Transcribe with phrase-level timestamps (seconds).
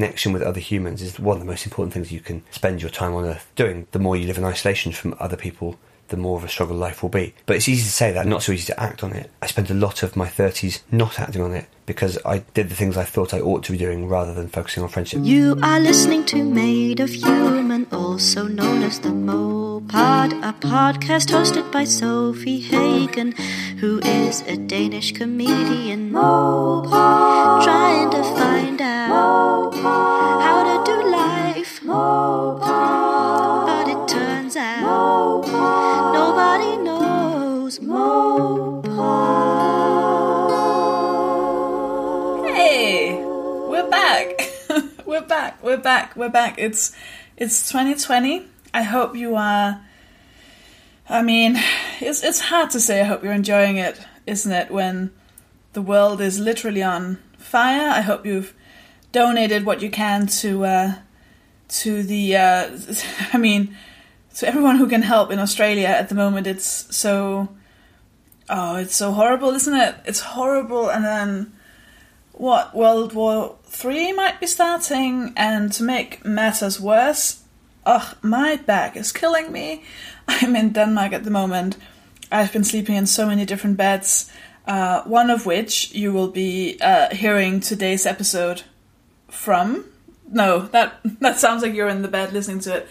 [0.00, 2.90] connection with other humans is one of the most important things you can spend your
[2.90, 3.86] time on earth doing.
[3.90, 7.02] The more you live in isolation from other people, the more of a struggle life
[7.02, 7.34] will be.
[7.44, 9.30] But it's easy to say that, not so easy to act on it.
[9.42, 12.74] I spent a lot of my 30s not acting on it because I did the
[12.74, 15.20] things I thought I ought to be doing rather than focusing on friendship.
[15.22, 19.12] You are listening to Made of Human, also known as the
[19.88, 23.32] Mopod, a podcast hosted by Sofie Hagen,
[23.78, 26.12] who is a Danish comedian.
[26.12, 31.80] Mopod, trying to find out how to do life.
[31.82, 35.46] Mopod, but it turns out
[36.12, 38.84] nobody knows Mopod.
[42.54, 44.40] Hey, we're back.
[45.06, 45.62] we're back.
[45.62, 46.14] We're back.
[46.16, 46.58] We're back.
[46.58, 46.92] It's
[47.36, 48.46] it's 2020.
[48.72, 49.84] I hope you are.
[51.08, 51.56] I mean,
[52.00, 53.00] it's it's hard to say.
[53.00, 54.70] I hope you're enjoying it, isn't it?
[54.70, 55.10] When
[55.72, 57.90] the world is literally on fire.
[57.90, 58.54] I hope you've
[59.12, 60.94] donated what you can to uh,
[61.68, 62.36] to the.
[62.36, 62.78] Uh,
[63.32, 63.76] I mean,
[64.36, 66.46] to everyone who can help in Australia at the moment.
[66.46, 67.48] It's so.
[68.48, 69.96] Oh, it's so horrible, isn't it?
[70.04, 71.52] It's horrible, and then
[72.32, 77.39] what World War Three might be starting, and to make matters worse,
[77.86, 79.84] ugh, my back is killing me.
[80.28, 81.76] I'm in Denmark at the moment.
[82.32, 84.30] I've been sleeping in so many different beds,
[84.66, 88.62] uh, one of which you will be uh, hearing today's episode
[89.28, 89.84] from.
[90.30, 92.88] No, that that sounds like you're in the bed listening to it.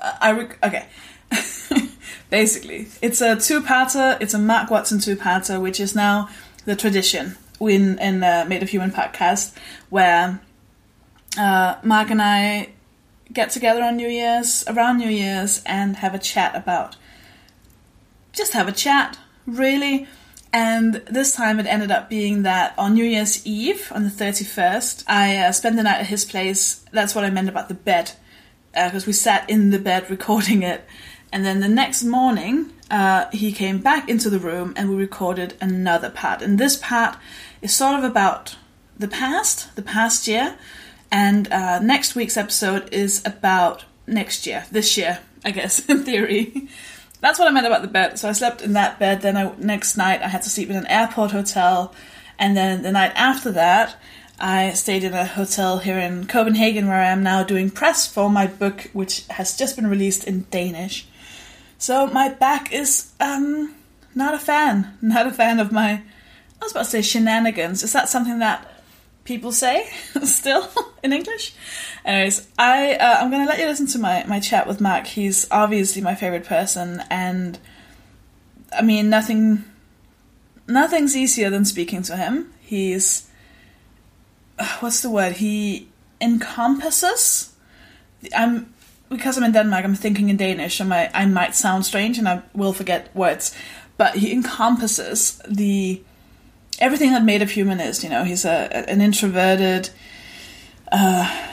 [0.00, 0.86] Uh, I rec- okay.
[2.30, 4.20] Basically, it's a two-parter.
[4.20, 6.28] It's a Mark Watson two-parter, which is now
[6.64, 9.54] the tradition in in the Made of Human podcast,
[9.90, 10.40] where
[11.38, 12.70] uh, Mark and I
[13.32, 16.96] get together on New Year's, around New Year's, and have a chat about.
[18.32, 20.06] Just have a chat, really.
[20.52, 25.04] And this time it ended up being that on New Year's Eve, on the 31st,
[25.06, 26.84] I uh, spent the night at his place.
[26.92, 28.12] That's what I meant about the bed,
[28.74, 30.84] because we sat in the bed recording it.
[31.32, 35.54] And then the next morning, uh, he came back into the room and we recorded
[35.62, 36.42] another part.
[36.42, 37.16] And this part
[37.62, 38.56] is sort of about
[38.98, 40.58] the past, the past year.
[41.12, 46.68] And uh, next week's episode is about next year, this year, I guess, in theory.
[47.20, 48.18] That's what I meant about the bed.
[48.18, 49.20] So I slept in that bed.
[49.20, 51.94] Then I, next night, I had to sleep in an airport hotel.
[52.38, 53.94] And then the night after that,
[54.40, 58.30] I stayed in a hotel here in Copenhagen where I am now doing press for
[58.30, 61.06] my book, which has just been released in Danish.
[61.76, 63.74] So my back is um,
[64.14, 64.96] not a fan.
[65.02, 65.90] Not a fan of my.
[65.90, 67.82] I was about to say shenanigans.
[67.82, 68.71] Is that something that
[69.24, 69.86] people say
[70.24, 70.68] still
[71.02, 71.54] in English?
[72.04, 75.06] Anyways, I uh, I'm gonna let you listen to my my chat with Mark.
[75.06, 77.58] He's obviously my favorite person, and
[78.72, 79.64] I mean nothing.
[80.68, 82.52] Nothing's easier than speaking to him.
[82.60, 83.28] He's
[84.80, 85.34] what's the word?
[85.34, 85.88] He
[86.20, 87.52] encompasses.
[88.34, 88.72] I'm
[89.08, 89.84] because I'm in Denmark.
[89.84, 90.80] I'm thinking in Danish.
[90.80, 93.54] I might I might sound strange, and I will forget words.
[93.96, 96.02] But he encompasses the
[96.82, 98.04] everything that made of human is.
[98.04, 99.88] You know, he's a an introverted.
[100.90, 101.48] Uh,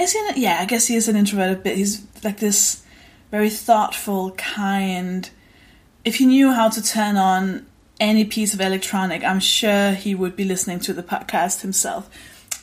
[0.00, 0.18] is he?
[0.18, 1.76] An, yeah, I guess he is an introverted bit.
[1.76, 2.82] He's like this
[3.30, 5.30] very thoughtful, kind.
[6.04, 7.66] If he knew how to turn on
[8.00, 12.08] any piece of electronic, I'm sure he would be listening to the podcast himself.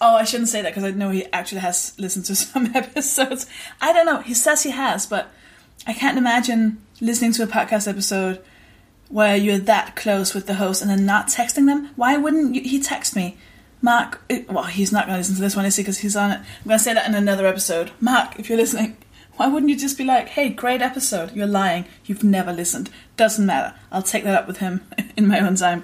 [0.02, 3.46] Oh, I shouldn't say that because I know he actually has listened to some episodes.
[3.80, 4.22] I don't know.
[4.22, 5.32] He says he has, but
[5.86, 8.44] I can't imagine listening to a podcast episode
[9.10, 11.92] where you're that close with the host and then not texting them.
[11.96, 13.38] Why wouldn't you, he text me?
[13.82, 15.84] Mark, well, he's not going to listen to this one, is he?
[15.84, 16.40] Because he's on it.
[16.40, 17.92] I'm going to say that in another episode.
[18.00, 18.98] Mark, if you're listening,
[19.38, 21.34] why wouldn't you just be like, hey, great episode?
[21.34, 21.86] You're lying.
[22.06, 22.90] You've never listened.
[23.18, 23.76] Doesn't matter.
[23.92, 24.82] I'll take that up with him
[25.18, 25.84] in my own time.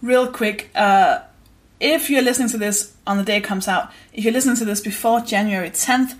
[0.00, 1.20] Real quick, uh,
[1.80, 4.64] if you're listening to this on the day it comes out, if you're listening to
[4.64, 6.16] this before January 10th,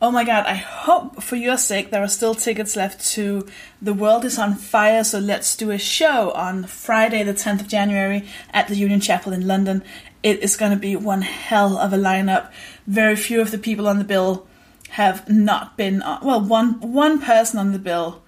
[0.00, 3.46] oh my god, I hope for your sake there are still tickets left to
[3.80, 7.68] The World is on Fire, so let's do a show on Friday, the 10th of
[7.68, 9.82] January at the Union Chapel in London.
[10.22, 12.50] It is going to be one hell of a lineup.
[12.86, 14.46] Very few of the people on the bill
[14.90, 18.22] have not been well, one one person on the bill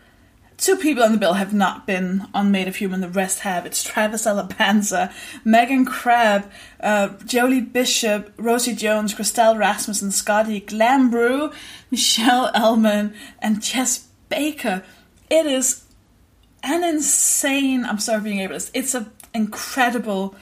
[0.58, 3.64] Two people on the bill have not been on Made of Human, the rest have.
[3.64, 5.12] It's Travis Alabanza,
[5.44, 6.50] Megan Crabbe,
[6.80, 11.54] uh, Jolie Bishop, Rosie Jones, Christelle Rasmussen, Scotty Glambrew,
[11.92, 14.82] Michelle Elman, and Jess Baker.
[15.30, 15.84] It is
[16.64, 20.34] an insane, I'm sorry for being ableist, it's an incredible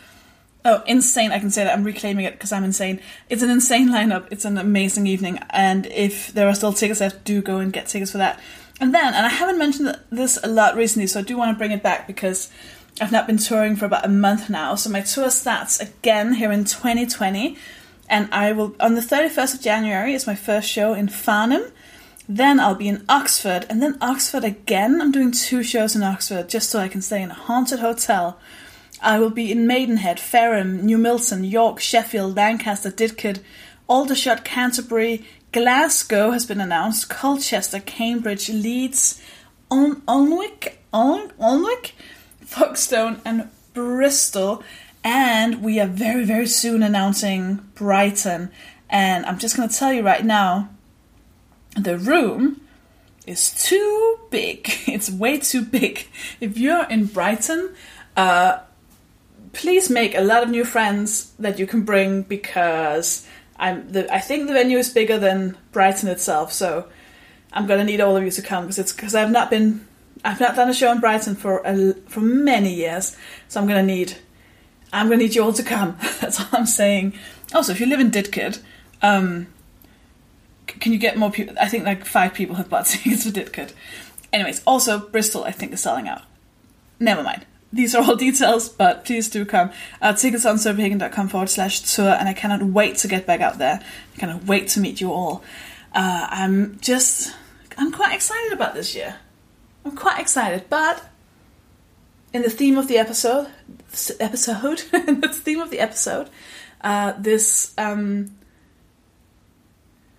[0.68, 1.30] Oh, insane!
[1.30, 2.98] I can say that I'm reclaiming it because I'm insane.
[3.28, 4.26] It's an insane lineup.
[4.32, 7.86] It's an amazing evening, and if there are still tickets left, do go and get
[7.86, 8.40] tickets for that.
[8.80, 11.58] And then, and I haven't mentioned this a lot recently, so I do want to
[11.58, 12.50] bring it back because
[13.00, 14.74] I've not been touring for about a month now.
[14.74, 17.56] So my tour starts again here in 2020.
[18.08, 21.64] and I will on the 31st of January is my first show in Farnham.
[22.28, 25.00] Then I'll be in Oxford, and then Oxford again.
[25.00, 28.38] I'm doing two shows in Oxford just so I can stay in a haunted hotel.
[29.00, 33.40] I will be in Maidenhead, Fareham, New Milton, York, Sheffield, Lancaster, Didcot,
[33.88, 35.24] Aldershot, Canterbury,
[35.56, 39.22] Glasgow has been announced, Colchester, Cambridge, Leeds,
[39.70, 41.92] Ul- Ulnwick,
[42.44, 44.62] Folkestone, and Bristol.
[45.02, 48.50] And we are very, very soon announcing Brighton.
[48.90, 50.68] And I'm just going to tell you right now
[51.74, 52.60] the room
[53.26, 54.70] is too big.
[54.86, 56.06] It's way too big.
[56.38, 57.74] If you're in Brighton,
[58.14, 58.58] uh,
[59.54, 63.25] please make a lot of new friends that you can bring because
[63.58, 66.52] I'm the, I think the venue is bigger than Brighton itself.
[66.52, 66.88] So
[67.52, 69.86] I'm gonna need all of you to come because it's because I've not been
[70.24, 73.16] I've not done a show in Brighton for a, for many years.
[73.48, 74.16] So I'm gonna need
[74.92, 75.96] I'm gonna need you all to come.
[76.20, 77.14] That's all I'm saying.
[77.54, 78.60] Also, if you live in Didcot,
[79.02, 79.46] um,
[80.66, 81.54] can you get more people?
[81.60, 83.72] I think like five people have bought tickets for Didcot.
[84.32, 86.22] Anyways, also Bristol, I think is selling out.
[86.98, 87.46] Never mind.
[87.76, 89.70] These are all details, but please do come.
[90.00, 93.58] Uh, tickets on sofiehagen.com forward slash tour, and I cannot wait to get back out
[93.58, 93.80] there.
[94.14, 95.44] I cannot wait to meet you all.
[95.92, 97.34] Uh, I'm just,
[97.78, 99.16] I'm quite excited about this year.
[99.84, 101.08] I'm quite excited, but
[102.32, 103.48] in the theme of the episode,
[104.20, 106.28] episode, in the theme of the episode,
[106.80, 108.36] uh, this um,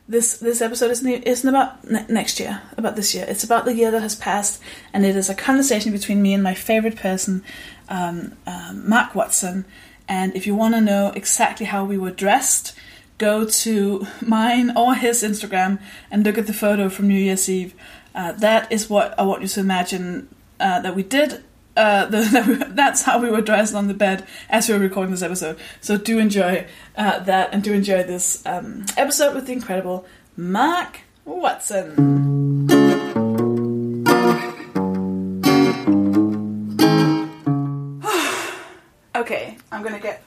[0.08, 3.26] this this episode isn't isn't about ne- next year, about this year.
[3.28, 4.62] It's about the year that has passed,
[4.94, 7.44] and it is a conversation between me and my favorite person,
[7.90, 9.66] um, um, Mark Watson.
[10.08, 12.74] And if you want to know exactly how we were dressed,
[13.18, 15.80] go to mine or his Instagram
[16.10, 17.74] and look at the photo from New Year's Eve.
[18.16, 20.30] Uh, that is what I want you to imagine
[20.60, 21.44] uh, that we did.
[21.78, 25.22] Uh, the, that's how we were dressed on the bed as we were recording this
[25.22, 25.60] episode.
[25.80, 26.66] So do enjoy
[26.96, 32.66] uh, that and do enjoy this um, episode with the incredible Mark Watson.
[39.16, 40.24] okay, I'm gonna get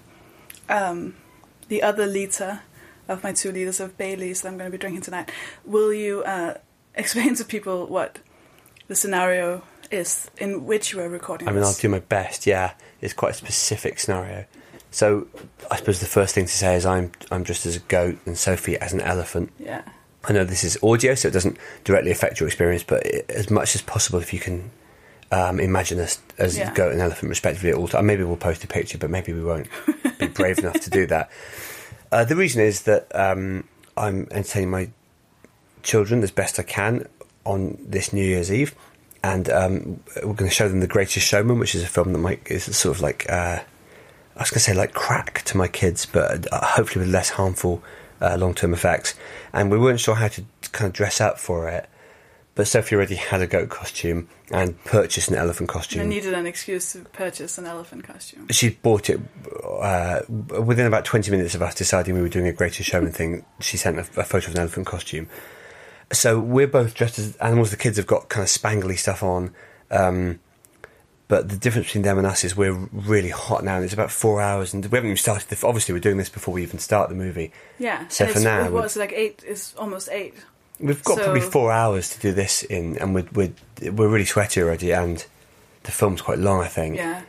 [0.68, 1.16] um,
[1.66, 2.60] the other liter
[3.08, 5.32] of my two liters of Bailey's that I'm going to be drinking tonight.
[5.64, 6.58] Will you uh,
[6.94, 8.20] explain to people what
[8.86, 12.46] the scenario is in which you are recording I mean, I'll do my best.
[12.46, 14.44] Yeah, it's quite a specific scenario.
[14.92, 15.28] So,
[15.70, 18.34] I suppose the first thing to say is I'm I'm dressed as a goat and
[18.36, 19.50] Sofie as an elephant.
[19.58, 19.82] yeah.
[20.28, 23.48] I know this is audio, so it doesn't directly affect your experience, but i as
[23.48, 24.70] much as possible, if you can
[25.32, 26.74] um, imagine us as Yeah.
[26.74, 28.04] goat and elephant respectively at all times.
[28.04, 29.68] Maybe we'll post a picture, but maybe we won't
[30.18, 31.30] be brave enough to do that.
[32.12, 33.64] Uh, the reason is that um,
[33.96, 34.90] I'm entertaining my
[35.82, 37.08] children as best I can
[37.44, 38.74] on this New Year's Eve,
[39.22, 42.18] and um, we're going to show them The Greatest Showman, which is a film that
[42.18, 43.60] might is sort of like uh,
[44.36, 47.30] I was going to say like crack to my kids, but uh, hopefully with less
[47.30, 47.82] harmful
[48.20, 49.14] uh, long term effects.
[49.52, 51.88] And we weren't sure how to kind of dress up for it,
[52.54, 56.02] but Sofie already had a goat costume and purchased an elephant costume.
[56.02, 58.48] I needed an excuse to purchase an elephant costume.
[58.50, 59.20] she bought it
[59.64, 63.44] uh, within about 20 minutes of us deciding we were doing a Greatest Showman thing.
[63.60, 65.28] She sent a, a photo of an elephant costume.
[66.12, 67.70] So we're both dressed as animals.
[67.70, 69.54] The kids have got kind of spangly stuff on.
[69.90, 70.40] Um,
[71.28, 73.76] but the difference between them and us is we're really hot now.
[73.76, 75.48] And it's about four hours, and we haven't even started.
[75.48, 77.52] The, obviously, we're doing this before we even start the movie.
[77.78, 78.08] Yeah.
[78.08, 79.44] So for it's, now, it was like eight.
[79.46, 80.34] It's almost eight.
[80.80, 83.52] We've got So- probably four hours to do this in, and we're we're,
[83.92, 84.90] we're really sweaty already.
[84.92, 85.24] And
[85.84, 86.96] the film's quite long, I think.
[86.96, 87.22] Yeah.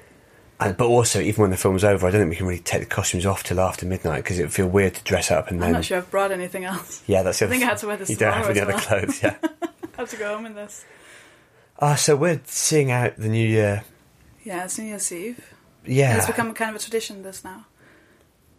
[0.61, 2.81] And, but also, even when the film's over, I don't think we can really take
[2.81, 5.59] the costumes off till after midnight because it would feel weird to dress up and
[5.61, 5.69] then.
[5.69, 7.01] I'm not sure I've brought anything else.
[7.07, 8.73] Yeah, that's the I think I had to wear this You don't have any other
[8.73, 8.81] well.
[8.81, 9.35] clothes, yeah.
[9.63, 10.85] I have to go home in this.
[11.79, 13.83] Ah, so we're seeing out the new year.
[14.43, 15.53] Yeah, it's New Year's Eve.
[15.85, 17.23] Yeah, And it's become kind of a tradition.
[17.23, 17.65] This now.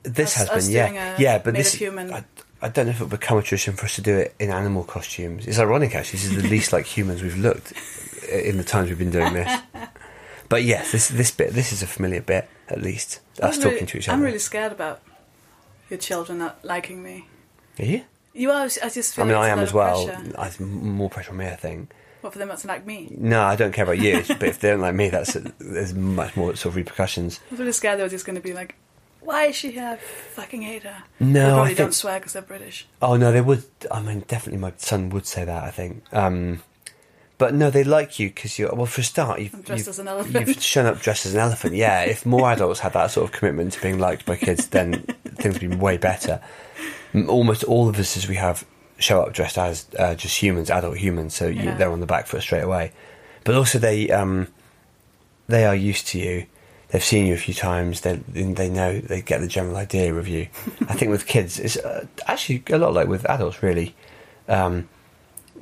[0.02, 1.38] this us- has been, yeah, yeah.
[1.38, 2.24] But this, human- I,
[2.60, 4.82] I don't know if it'll become a tradition for us to do it in animal
[4.82, 5.46] costumes.
[5.46, 6.18] It's ironic, actually.
[6.18, 7.72] This is the least like humans we've looked
[8.28, 9.60] in the times we've been doing this.
[10.52, 13.20] But yes, this this bit, this is a familiar bit, at least.
[13.40, 14.16] Us I'm talking really- to each other.
[14.16, 15.02] I'm really scared about
[15.90, 17.26] your children not liking me.
[17.78, 18.02] Are you?
[18.34, 18.64] You are.
[18.82, 20.06] I just feel I mean, I it's am as well.
[20.06, 20.32] pressure.
[20.38, 21.90] I, m- more pressure on me, I think.
[22.22, 23.08] What for them not to like me?
[23.18, 24.22] No, I don't care about you.
[24.28, 27.40] but if they don't like me, that's there's much more sort of repercussions.
[27.48, 28.74] I was really scared they were just going to be like,
[29.20, 29.98] "Why is she here?
[30.34, 32.86] Fucking hate her." No, they I think- don't swear because they're British.
[33.02, 33.64] Oh no, they would.
[33.90, 35.64] I mean, definitely, my son would say that.
[35.64, 36.04] I think.
[36.12, 36.62] Um,
[37.38, 38.72] but no, they like you because you're.
[38.74, 40.46] Well, for a start, you've, I'm dressed you've, as an elephant.
[40.48, 41.74] you've shown up dressed as an elephant.
[41.74, 45.02] Yeah, if more adults had that sort of commitment to being liked by kids, then
[45.24, 46.40] things would be way better.
[47.28, 48.64] Almost all of us, as we have,
[48.98, 51.34] show up dressed as uh, just humans, adult humans.
[51.34, 51.76] So you, Yeah.
[51.76, 52.92] they're on the back foot straight away.
[53.44, 54.48] But also, they um,
[55.48, 56.46] they are used to you.
[56.90, 58.02] they've seen you a few times.
[58.02, 60.46] They they know they get the general idea of you.
[60.88, 63.62] I think with kids, it's uh, actually a lot like with adults.
[63.62, 63.94] Really,
[64.48, 64.88] um,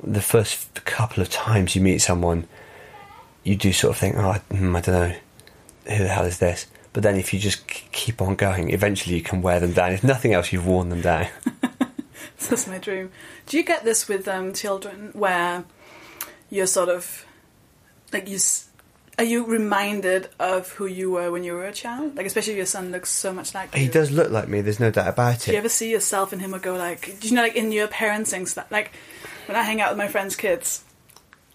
[0.03, 2.47] the first couple of times you meet someone,
[3.43, 5.15] you do sort of think, "Oh, hmm, I don't know,
[5.95, 9.15] who the hell is this?" But then if you just k- keep on going, eventually
[9.15, 9.93] you can wear them down.
[9.93, 11.27] If nothing else, you've worn them down.
[12.49, 13.11] That's my dream.
[13.45, 15.63] Do you get this with um, children where
[16.49, 17.25] you're sort of
[18.11, 18.35] like you?
[18.35, 18.67] s-
[19.17, 22.15] Are you reminded of who you were when you were a child?
[22.17, 23.91] Like, especially if your son looks so much like he you.
[23.91, 24.59] does look like me.
[24.61, 25.45] There's no doubt about it.
[25.45, 27.71] Do you ever see yourself in him or go like, do you know, like in
[27.71, 28.69] your parenting stuff?
[28.71, 28.91] Like
[29.45, 30.83] when I hang out with my friends' kids,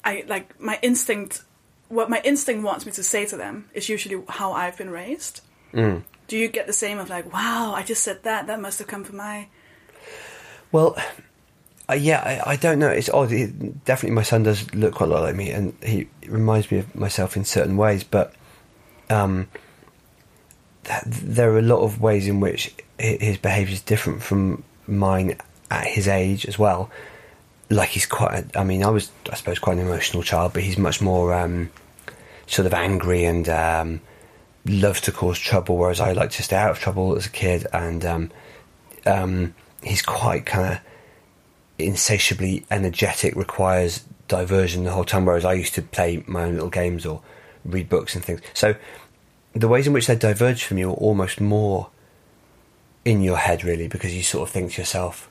[0.04, 1.42] I like my instinct.
[1.88, 5.40] What my instinct wants me to say to them is usually how I've been raised.
[5.72, 6.02] Mm.
[6.28, 8.46] Do you get the same of like, wow, I just said that.
[8.48, 9.48] That must have come from my.
[10.72, 10.96] Well,
[11.88, 12.88] uh, yeah, I, I don't know.
[12.88, 13.30] It's odd.
[13.30, 16.78] It, definitely, my son does look quite a lot like me, and he reminds me
[16.78, 18.02] of myself in certain ways.
[18.02, 18.34] But
[19.08, 19.48] um,
[20.84, 25.36] th- there are a lot of ways in which his behaviour is different from mine
[25.70, 26.90] at his age as well.
[27.68, 28.44] Like he's quite.
[28.54, 31.34] A, I mean, I was, I suppose, quite an emotional child, but he's much more
[31.34, 31.70] um,
[32.46, 34.00] sort of angry and um,
[34.64, 37.66] loves to cause trouble, whereas I like to stay out of trouble as a kid,
[37.72, 38.30] and um,
[39.04, 40.80] um, he's quite kind of
[41.78, 46.70] insatiably energetic, requires diversion the whole time, whereas I used to play my own little
[46.70, 47.22] games or
[47.64, 48.40] read books and things.
[48.54, 48.76] So
[49.54, 51.90] the ways in which they diverge from you are almost more
[53.04, 55.30] in your head, really, because you sort of think to yourself.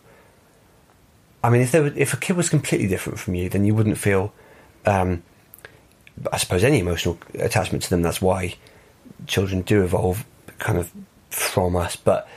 [1.45, 3.75] I mean, if there were, if a kid was completely different from you, then you
[3.75, 4.33] wouldn't feel,
[4.87, 5.21] um,
[6.33, 8.01] I suppose, any emotional attachment to them.
[8.01, 8.55] That's why
[9.27, 10.25] children do evolve
[10.57, 10.91] kind of
[11.29, 11.95] from us.
[11.95, 12.27] But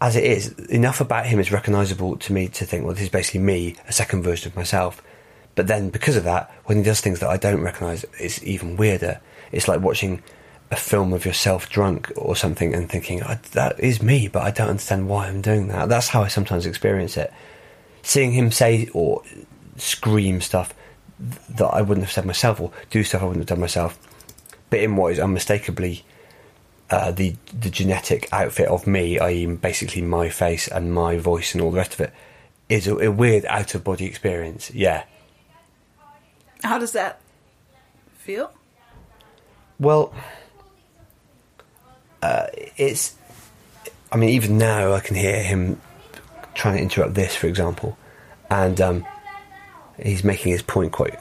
[0.00, 3.08] as it is, enough about him is recognisable to me to think, well, this is
[3.08, 5.02] basically me, a second version of myself.
[5.56, 8.76] But then, because of that, when he does things that I don't recognise, it's even
[8.76, 9.20] weirder.
[9.50, 10.22] It's like watching
[10.70, 14.52] a film of yourself drunk or something and thinking, "I- that is me, but I
[14.52, 15.88] don't understand why I'm doing that.
[15.88, 17.32] That's how I sometimes experience it.
[18.02, 19.22] Seeing him say or
[19.76, 20.74] scream stuff
[21.18, 23.98] that I wouldn't have said myself or do stuff I wouldn't have done myself,
[24.70, 26.04] but in what is unmistakably
[26.90, 31.62] uh, the the genetic outfit of me, i.e., basically my face and my voice and
[31.62, 32.12] all the rest of it,
[32.68, 34.70] is a, a weird out of body experience.
[34.72, 35.04] Yeah.
[36.62, 37.20] How does that
[38.18, 38.52] feel?
[39.78, 40.12] Well,
[42.22, 43.16] uh, it's.
[44.12, 45.80] I mean, even now I can hear him
[46.60, 47.96] trying to interrupt this, for example,
[48.50, 49.06] and um,
[50.02, 51.18] he's making his point quite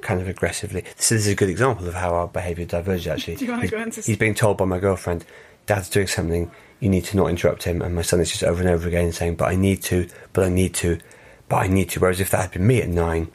[0.00, 0.82] kind of aggressively.
[0.96, 3.06] So this is a good example of how our behaviour diverges.
[3.06, 5.26] Actually, Do you wanna he's, go into- he's being told by my girlfriend,
[5.66, 6.50] "Dad's doing something.
[6.80, 9.12] You need to not interrupt him." And my son is just over and over again
[9.12, 10.08] saying, "But I need to.
[10.32, 10.98] But I need to.
[11.50, 13.28] But I need to." Whereas if that had been me at nine,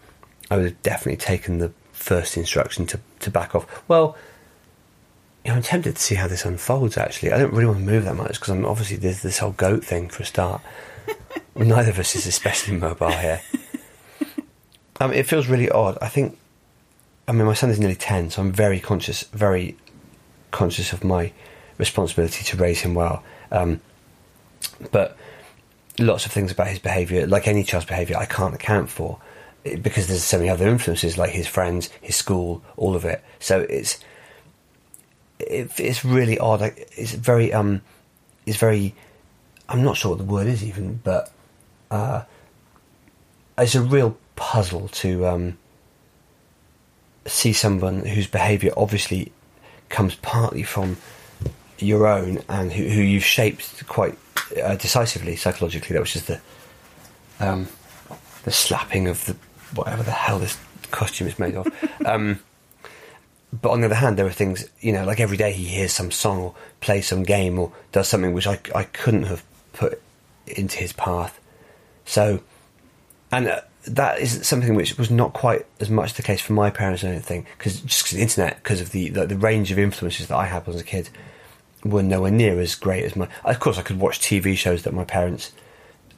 [0.49, 3.83] I would have definitely taken the first instruction to to back off.
[3.87, 4.17] Well.
[5.55, 6.97] I'm tempted to see how this unfolds.
[6.97, 9.53] Actually, I don't really want to move that much because I'm obviously there's this whole
[9.53, 10.61] goat thing for a start.
[11.55, 13.41] Neither of us is especially mobile here.
[14.97, 15.97] Um, it feels really odd.
[16.01, 16.37] I think.
[17.27, 19.75] I mean, my son is nearly ten, so I'm very conscious, very
[20.51, 21.33] conscious of my
[21.77, 23.21] responsibility to raise him well.
[23.51, 23.81] Um,
[24.93, 25.17] but
[25.99, 29.19] lots of things about his behaviour, like any child's behaviour, I can't account for
[29.65, 33.21] eh, because there's so many other influences, like his friends, his school, all of it.
[33.39, 33.99] So it's
[35.39, 36.61] it, it's really odd.
[36.61, 37.81] It's very um,
[38.45, 38.95] it's very.
[39.67, 41.31] I'm not sure what the word is even, but
[41.89, 42.23] uh,
[43.57, 45.57] it's a real puzzle to um,
[47.25, 49.31] see someone whose behaviour obviously
[49.89, 50.97] comes partly from
[51.79, 54.17] your own and who, who you've shaped quite
[54.63, 55.93] uh, decisively psychologically.
[55.93, 56.39] That was just the
[57.39, 57.67] um,
[58.43, 59.35] the slapping of the
[59.73, 60.57] whatever the hell this
[60.91, 61.67] costume is made of.
[62.05, 62.39] um,
[63.61, 65.93] but on the other hand, there are things you know, like every day he hears
[65.93, 69.43] some song or plays some game or does something which I I couldn't have
[69.73, 70.01] put
[70.47, 71.39] into his path.
[72.05, 72.41] So,
[73.31, 76.69] and uh, that is something which was not quite as much the case for my
[76.69, 77.03] parents.
[77.03, 79.79] I don't think because just 'cause the internet, because of the, the the range of
[79.79, 81.09] influences that I had as a kid,
[81.83, 83.27] were nowhere near as great as my.
[83.43, 85.51] Of course, I could watch TV shows that my parents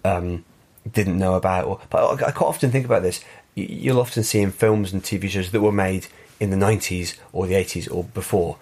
[0.03, 0.45] um,
[0.91, 1.65] didn't know about.
[1.65, 3.23] Or, but I, I quite often think about this.
[3.55, 6.07] You'll often see in films and TV shows that were made
[6.39, 8.57] in the 90s or the 80s or before.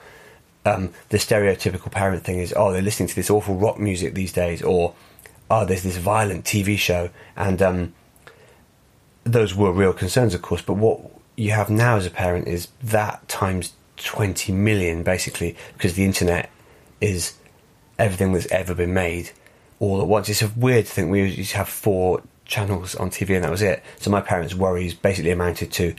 [0.65, 4.33] Um, the stereotypical parent thing is, oh, they're listening to this awful rock music these
[4.33, 4.95] days, or
[5.49, 7.93] oh, there's this violent TV show, and um,
[9.23, 10.61] those were real concerns, of course.
[10.61, 11.01] But what
[11.35, 16.49] you have now as a parent is that times 20 million, basically, because the internet
[16.99, 17.35] is
[17.99, 19.31] everything that's ever been made
[19.79, 20.29] all at once.
[20.29, 23.51] It's a weird to think we used to have four channels on TV and that
[23.51, 23.83] was it.
[23.99, 25.95] So my parents' worries basically amounted to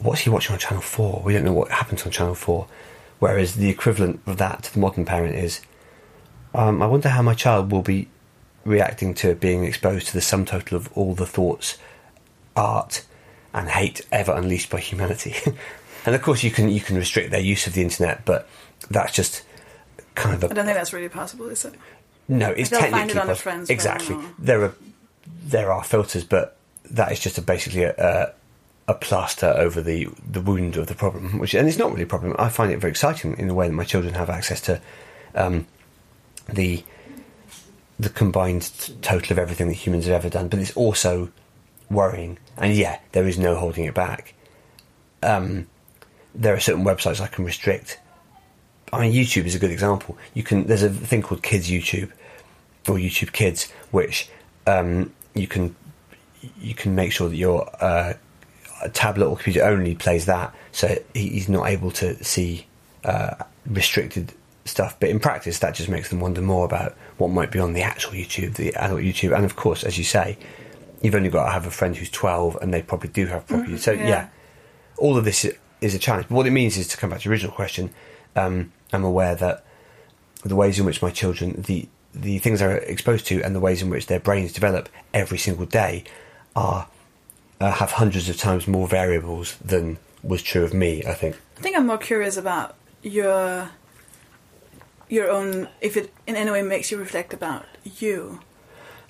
[0.00, 1.22] what's he watching on Channel 4?
[1.24, 2.66] We don't know what happens on Channel 4.
[3.18, 5.60] Whereas the equivalent of that to the modern parent is,
[6.54, 8.08] um, I wonder how my child will be
[8.64, 11.76] reacting to being exposed to the sum total of all the thoughts,
[12.56, 13.04] art,
[13.52, 15.34] and hate ever unleashed by humanity.
[16.06, 18.48] and of course, you can you can restrict their use of the internet, but
[18.90, 19.42] that's just
[20.14, 21.74] kind of a I don't think that's really possible, is it?
[22.28, 22.50] no.
[22.50, 24.14] It's They'll find technically it on a friend's phone exactly.
[24.16, 24.74] or- There are
[25.44, 26.56] there are filters, but
[26.90, 28.32] that is just a, basically a, a
[28.90, 31.38] a plaster over the the wound of the problem.
[31.38, 32.34] Which and it's not really a problem.
[32.38, 34.80] I find it very exciting in the way that my children have access to
[35.34, 35.66] um,
[36.48, 36.82] the
[37.98, 40.48] the combined total of everything that humans have ever done.
[40.48, 41.30] But it's also
[41.88, 44.34] worrying, and yeah, there is no holding it back.
[45.22, 45.68] Um,
[46.34, 48.00] there are certain websites I can restrict.
[48.92, 50.18] I mean, YouTube is a good example.
[50.34, 52.10] You can there's a thing called Kids YouTube
[52.88, 54.28] or YouTube Kids, which
[54.66, 55.76] um, you can
[56.60, 58.14] you can make sure that your uh,
[58.88, 62.66] tablet or computer only plays that, so he's not able to see
[63.04, 63.34] uh,
[63.66, 64.32] restricted
[64.64, 64.96] stuff.
[64.98, 67.82] But in practice, that just makes them wonder more about what might be on the
[67.82, 70.38] actual YouTube, the adult YouTube, and of course, as you say,
[71.02, 73.76] you've only got to have a friend who's twelve, and they probably do have proper.
[73.78, 74.08] so yeah.
[74.08, 74.28] yeah,
[74.96, 75.46] all of this
[75.80, 76.28] is a challenge.
[76.28, 77.90] But what it means is to come back to your original question.
[78.36, 79.64] Um, I'm aware that
[80.44, 83.82] the ways in which my children, the the things they're exposed to, and the ways
[83.82, 86.04] in which their brains develop every single day,
[86.56, 86.88] are
[87.60, 91.04] uh, have hundreds of times more variables than was true of me.
[91.04, 91.36] I think.
[91.58, 93.70] I think I'm more curious about your
[95.08, 98.40] your own if it in any way makes you reflect about you.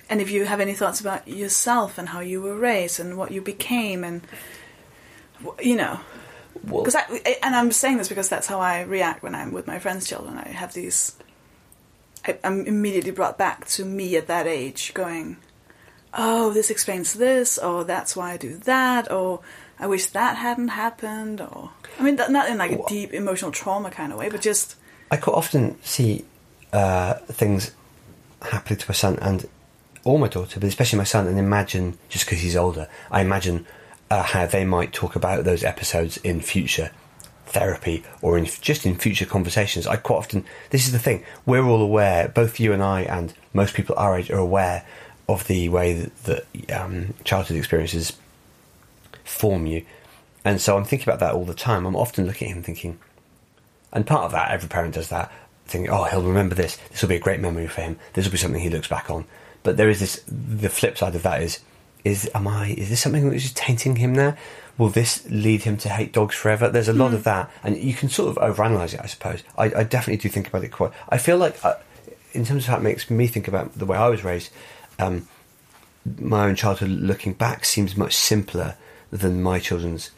[0.09, 3.31] And if you have any thoughts about yourself and how you were raised and what
[3.31, 4.21] you became and
[5.61, 5.99] you know,
[6.65, 9.79] because I and I'm saying this because that's how I react when I'm with my
[9.79, 10.37] friends' children.
[10.37, 11.15] I have these.
[12.25, 15.37] I, I'm immediately brought back to me at that age, going,
[16.13, 19.41] "Oh, this explains this," or "That's why I do that," or
[19.79, 23.91] "I wish that hadn't happened," or I mean, not in like a deep emotional trauma
[23.91, 24.75] kind of way, but just
[25.09, 26.25] I quite often see
[26.73, 27.71] uh, things
[28.41, 29.47] happening to my son and
[30.03, 33.67] or my daughter, but especially my son, and imagine just because he's older, I imagine
[34.09, 36.91] uh, how they might talk about those episodes in future
[37.45, 39.85] therapy or in just in future conversations.
[39.85, 43.33] I quite often this is the thing we're all aware, both you and I, and
[43.53, 44.85] most people our age are aware
[45.31, 48.17] of the way that, that um, childhood experiences
[49.23, 49.85] form you,
[50.43, 51.85] and so I'm thinking about that all the time.
[51.85, 52.99] I'm often looking at him thinking.
[53.93, 55.31] And part of that, every parent does that,
[55.65, 56.77] thinking, oh, he'll remember this.
[56.89, 57.99] This will be a great memory for him.
[58.13, 59.25] This will be something he looks back on.
[59.63, 61.59] But there is this, the flip side of that is,
[62.03, 64.35] is, am I, is this something which is tainting him now?
[64.77, 66.69] Will this lead him to hate dogs forever?
[66.69, 67.51] There's a lot of that.
[67.63, 69.43] And you can sort of overanalyze it, I suppose.
[69.57, 71.75] I, I definitely do think about it quite, I feel like, uh,
[72.33, 74.51] in terms of how it makes me think about the way I was raised,
[75.01, 75.27] um,
[76.19, 78.75] my own childhood looking back seems much simpler
[79.11, 80.11] than my children's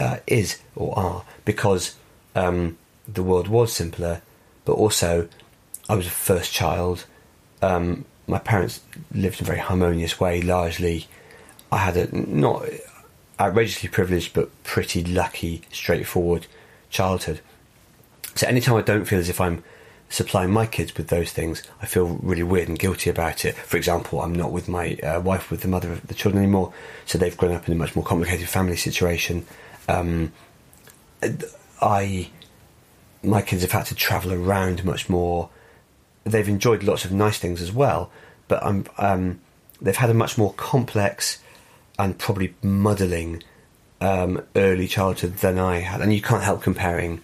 [0.00, 1.96] uh, is or are because
[2.34, 4.22] um, the world was simpler,
[4.64, 5.28] but also
[5.88, 7.04] I was a first child.
[7.60, 8.80] Um, my parents
[9.12, 10.42] lived in a very harmonious way.
[10.42, 11.08] Largely,
[11.72, 12.64] I had a not
[13.40, 16.46] outrageously privileged but pretty lucky, straightforward
[16.90, 17.40] childhood.
[18.34, 19.64] So anytime I don't feel as if I'm
[20.08, 23.54] supplying my kids with those things, I feel really weird and guilty about it.
[23.54, 26.72] For example, I'm not with my uh, wife, with the mother of the children anymore,
[27.06, 29.46] so they've grown up in a much more complicated family situation.
[29.88, 30.32] Um,
[31.80, 32.30] I,
[33.22, 35.50] my kids have had to travel around much more.
[36.24, 38.10] They've enjoyed lots of nice things as well,
[38.48, 38.62] but
[38.98, 39.40] um,
[39.80, 41.38] they've had a much more complex
[41.98, 43.42] and probably muddling
[44.00, 46.00] um, early childhood than I had.
[46.00, 47.20] And you can't help comparing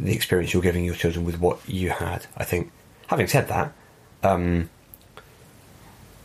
[0.00, 2.26] the experience you're giving your children with what you had.
[2.36, 2.72] I think.
[3.08, 3.72] Having said that,
[4.22, 4.70] um,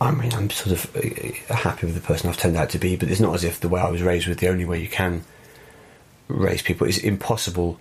[0.00, 2.96] I mean, I'm sort of uh, happy with the person I've turned out to be,
[2.96, 4.88] but it's not as if the way I was raised was the only way you
[4.88, 5.24] can
[6.28, 6.86] raise people.
[6.86, 7.80] It's impossible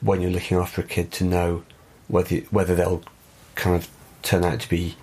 [0.00, 1.64] when you're looking after a kid to know
[2.08, 3.02] whether whether they'll
[3.54, 3.88] kind of
[4.22, 4.96] turn out to be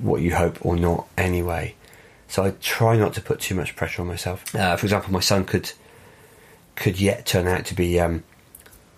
[0.00, 1.74] what you hope or not anyway.
[2.28, 4.54] So I try not to put too much pressure on myself.
[4.54, 5.72] Uh, for example, my son could
[6.74, 8.24] could yet turn out to be um,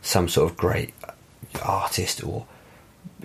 [0.06, 0.94] some sort of great
[1.64, 2.46] artist or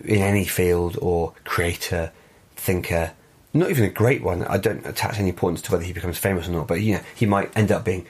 [0.04, 2.12] in any field or creator,
[2.56, 3.12] thinker.
[3.54, 4.44] Not even a great one.
[4.44, 7.02] I don't attach any importance to whether he becomes famous or not, but you know,
[7.16, 8.08] he might end up being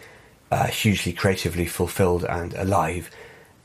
[0.52, 3.10] uh, hugely creatively fulfilled and alive.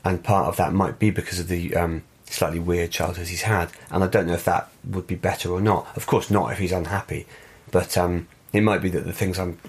[0.03, 3.69] And part of that might be because of the um, slightly weird childhood he's had.
[3.91, 5.87] And I don't know if that would be better or not.
[5.95, 7.27] Of course, not if he's unhappy.
[7.71, 9.59] But um, it might be that the things I'm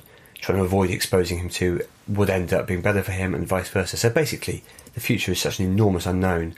[0.41, 3.69] trying to avoid exposing him to would end up being better for him, and vice
[3.69, 3.97] versa.
[3.97, 4.63] So basically,
[4.99, 6.57] the future is such an enormous unknown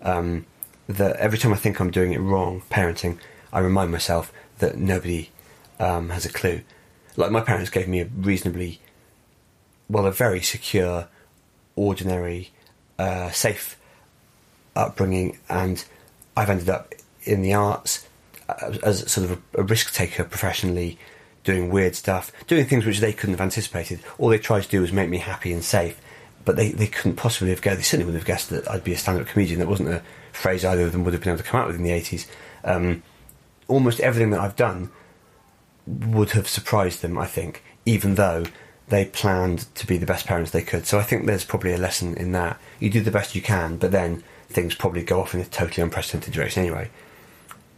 [0.00, 0.46] um,
[0.88, 3.18] that every time I think I'm doing it wrong, parenting,
[3.52, 5.30] I remind myself that nobody
[5.78, 6.62] um, has a clue.
[7.16, 8.80] Like my parents gave me a reasonably,
[9.90, 11.08] well, a very secure,
[11.74, 12.50] ordinary,
[12.98, 13.78] uh, safe
[14.74, 15.84] upbringing, and
[16.34, 18.08] I've ended up in the arts
[18.48, 20.98] uh, as sort of a, a risk taker professionally,
[21.44, 24.00] doing weird stuff, doing things which they couldn't have anticipated.
[24.16, 26.00] All they tried to do was make me happy and safe,
[26.46, 28.92] but they, they couldn't possibly have guessed, they certainly wouldn't have guessed that I'd be
[28.92, 29.58] a stand up comedian.
[29.58, 30.00] That wasn't a
[30.32, 32.26] phrase either of them would have been able to come out with in the 80s.
[32.64, 33.02] Um,
[33.66, 34.90] almost everything that I've done
[35.86, 38.44] would have surprised them, I think, even though
[38.88, 40.86] they planned to be the best parents they could.
[40.86, 42.60] So I think there's probably a lesson in that.
[42.78, 45.82] You do the best you can, but then things probably go off in a totally
[45.82, 46.90] unprecedented direction anyway.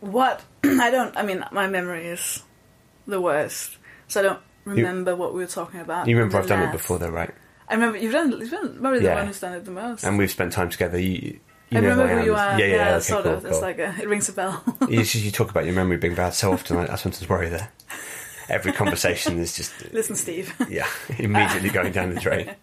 [0.01, 1.17] What I don't.
[1.17, 2.43] I mean, my memory is
[3.07, 3.79] the worst,
[4.09, 6.07] so I don't remember what we were talking about.
[6.07, 7.35] You remember I've done it before, though, right?
[7.69, 8.31] I remember you've done.
[8.33, 9.15] You've done probably the Yeah.
[9.17, 10.05] one who's done it the most.
[10.05, 10.99] And we've spent time together.
[10.99, 11.39] You,
[11.71, 12.59] you I know remember who I who you are.
[12.61, 13.45] Yeah, yeah, okay, sort cool, of.
[13.45, 13.61] It's cool.
[13.61, 14.63] like a, it rings a bell.
[14.89, 16.77] you, you talk about your memory being bad so often.
[16.79, 17.71] I, I sometimes worry that
[18.49, 20.55] every conversation is just Listen, Steve.
[20.71, 20.87] yeah
[21.19, 22.55] immediately going down the drain.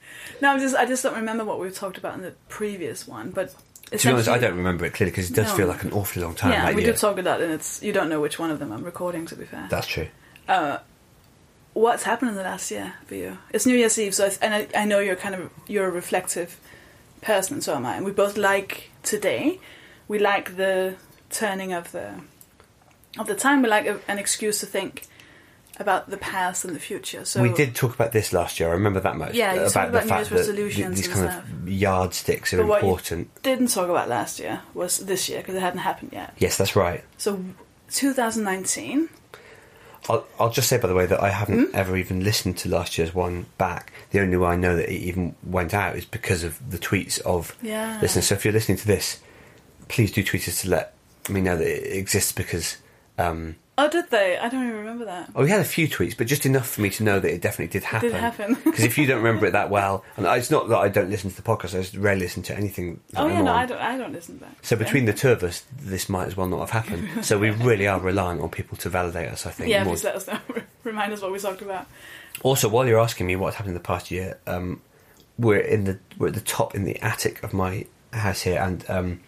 [0.41, 0.75] no, I'm just.
[0.75, 3.53] I just don't remember what we talked about in the previous one, but.
[3.91, 5.57] To be honest, I essentially- don't remember it clearly because it does No.
[5.57, 6.53] feel like an awfully long time.
[6.53, 6.93] Yeah, that we year.
[6.93, 9.27] did talk about it, and it's you don't know which one of them I'm recording.
[9.27, 10.07] To be fair, That's true.
[10.47, 10.79] Uh,
[11.75, 13.37] what's happened in the last year for you?
[13.51, 15.91] It's New Year's Eve, so I, and I, I know you're kind of you're a
[15.91, 16.59] reflective
[17.21, 17.97] person, and so am I.
[17.97, 19.59] And we both like today.
[20.07, 20.95] We like the
[21.29, 22.15] turning of the
[23.19, 23.61] of the time.
[23.61, 25.05] We like a, an excuse to think
[25.77, 27.25] about the past and the future.
[27.25, 28.69] So we did talk about this last year.
[28.69, 29.33] I remember that much.
[29.33, 30.55] Yeah, about talked the New fact that
[30.95, 31.43] these and kind stuff.
[31.43, 33.43] of yardsticks are But important.
[33.43, 36.33] didn't talk about last year was this year because it hadn't happened yet.
[36.37, 37.03] Yes, that's right.
[37.17, 37.43] So
[37.91, 39.09] 2019.
[40.09, 41.75] I'll, I'll just say, by the way, that I haven't Hmm?
[41.75, 43.91] ever even listened to last year's one back.
[44.11, 47.19] The only way I know that it even went out is because of the tweets
[47.21, 47.99] of Yeah.
[48.01, 48.27] listeners.
[48.27, 49.19] So if you're listening to this,
[49.87, 50.93] please do tweet us to let
[51.29, 52.77] me know that it exists because.
[53.17, 54.37] Um, Oh, did they?
[54.37, 55.31] I don't even remember that.
[55.35, 57.41] oh, we had a few tweets, but just enough for me to know that it
[57.41, 58.11] definitely did happen.
[58.11, 58.57] did happen.
[58.63, 61.29] Because if you don't remember it that well, and it's not that I don't listen
[61.29, 63.01] to the podcast, I just rarely listen to anything.
[63.17, 63.57] Oh I'm yeah, no, on.
[63.57, 63.81] I don't.
[63.81, 64.55] I don't listen to that.
[64.61, 67.09] So between the two of us, this might as well not have happened.
[67.25, 69.45] So we really are relying on people to validate us.
[69.45, 69.69] I think.
[69.69, 70.39] yeah, more please let us know.
[70.83, 71.87] Remind us what we talked about.
[72.43, 74.81] Also, while you're asking me what's happened in the past year, um,
[75.37, 78.87] we're in the we're at the top in the attic of my house here, and
[78.89, 79.19] um,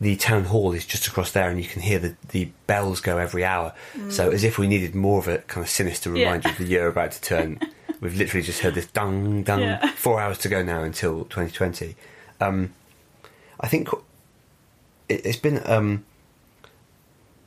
[0.00, 3.16] the town hall is just across there, and you can hear the, the bells go
[3.18, 3.72] every hour.
[4.10, 6.18] So, as if we needed more of a kind of sinister Mm.
[6.18, 6.24] Yeah.
[6.26, 7.60] reminder of the year about to turn,
[8.00, 9.60] we've literally just heard this dung dung.
[9.60, 9.86] Yeah.
[9.92, 11.96] Four hours to go now until 2020.
[12.40, 12.74] Um,
[13.58, 13.88] I think
[15.08, 16.04] it, it's been um,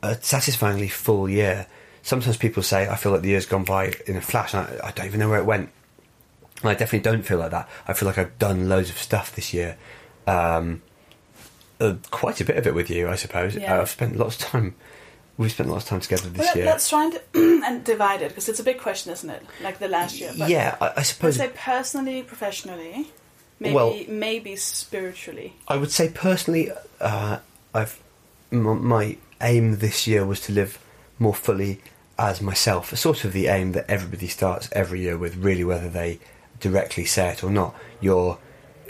[0.02, 1.66] a satisfyingly full year.
[2.02, 4.88] Sometimes people say, I feel like the year's gone by in a flash, and I,
[4.88, 5.70] I don't even know where it went.
[6.62, 7.68] And I definitely don't feel like that.
[7.86, 9.76] I feel like I've done loads of stuff this year.
[10.26, 10.82] Um,
[11.80, 13.54] uh, quite a bit of it with you, I suppose.
[13.56, 13.76] Yeah.
[13.78, 14.74] Uh, I've spent lots of time.
[15.38, 16.66] We've spent lots of time together this Well, year.
[16.66, 17.20] let's try and,
[17.64, 19.42] and divide it because it's a big question, isn't it?
[19.62, 20.32] Like the last year.
[20.38, 21.36] But yeah, I, I Let's suppose.
[21.36, 23.08] say personally, professionally,
[23.58, 25.54] maybe Well- maybe spiritually.
[25.66, 27.38] I would say personally, uh,
[27.72, 27.98] I've
[28.52, 30.78] m- my aim this year was to live
[31.18, 31.80] more fully
[32.18, 32.94] as myself.
[32.98, 36.18] Sort of the aim that everybody starts every year with, really, whether they
[36.60, 37.74] directly say it or not.
[38.02, 38.36] Your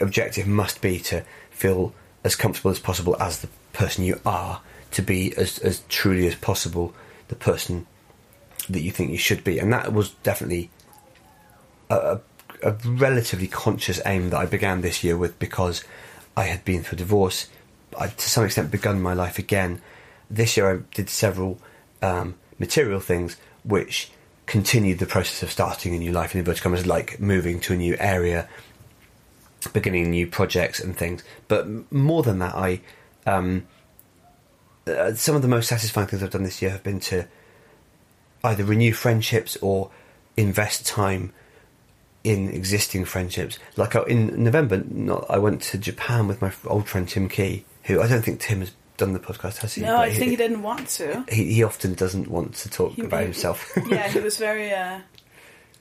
[0.01, 5.01] objective must be to feel as comfortable as possible as the person you are, to
[5.01, 6.93] be as as truly as possible
[7.29, 7.87] the person
[8.69, 10.69] that you think you should be, and that was definitely
[11.89, 12.19] a,
[12.63, 15.83] a, relatively conscious aim that I began this year with because
[16.37, 17.47] I had been through divorce.
[17.97, 19.81] I, to some extent, begun my life again.
[20.29, 21.59] This year, I did several
[22.01, 24.11] um, material things which
[24.45, 27.77] continued the process of starting a new life in inverted commas, like moving to a
[27.77, 28.47] new area,
[29.69, 31.23] beginning new projects and things.
[31.47, 32.81] But more than that, I
[33.25, 33.67] um,
[34.87, 37.27] uh, some of the most satisfying things I've done this year have been to
[38.43, 39.91] either renew friendships or
[40.37, 41.31] invest time
[42.23, 43.59] in existing friendships.
[43.77, 47.65] Like uh, in November, not, I went to Japan with my old friend Tim Key,
[47.83, 49.81] who I don't think Tim has done the podcast, has he?
[49.81, 51.25] No, But I think he didn't want to.
[51.29, 53.71] He, he often doesn't want to talk He- about he- himself.
[53.89, 54.99] yeah, he was very uh,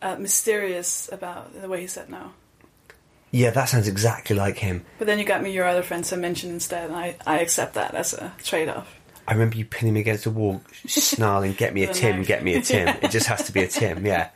[0.02, 2.32] uh, mysterious about the way he said no.
[3.30, 4.84] Yeah, that sounds exactly like him.
[4.98, 7.74] But then you got me your other friends to mention instead, and I, I accept
[7.74, 8.96] that as a trade off.
[9.28, 12.26] I remember you pinning me against a wall, snarling, "Get me a Tim, knife.
[12.26, 14.30] get me a Tim." It just has to be a Tim, yeah.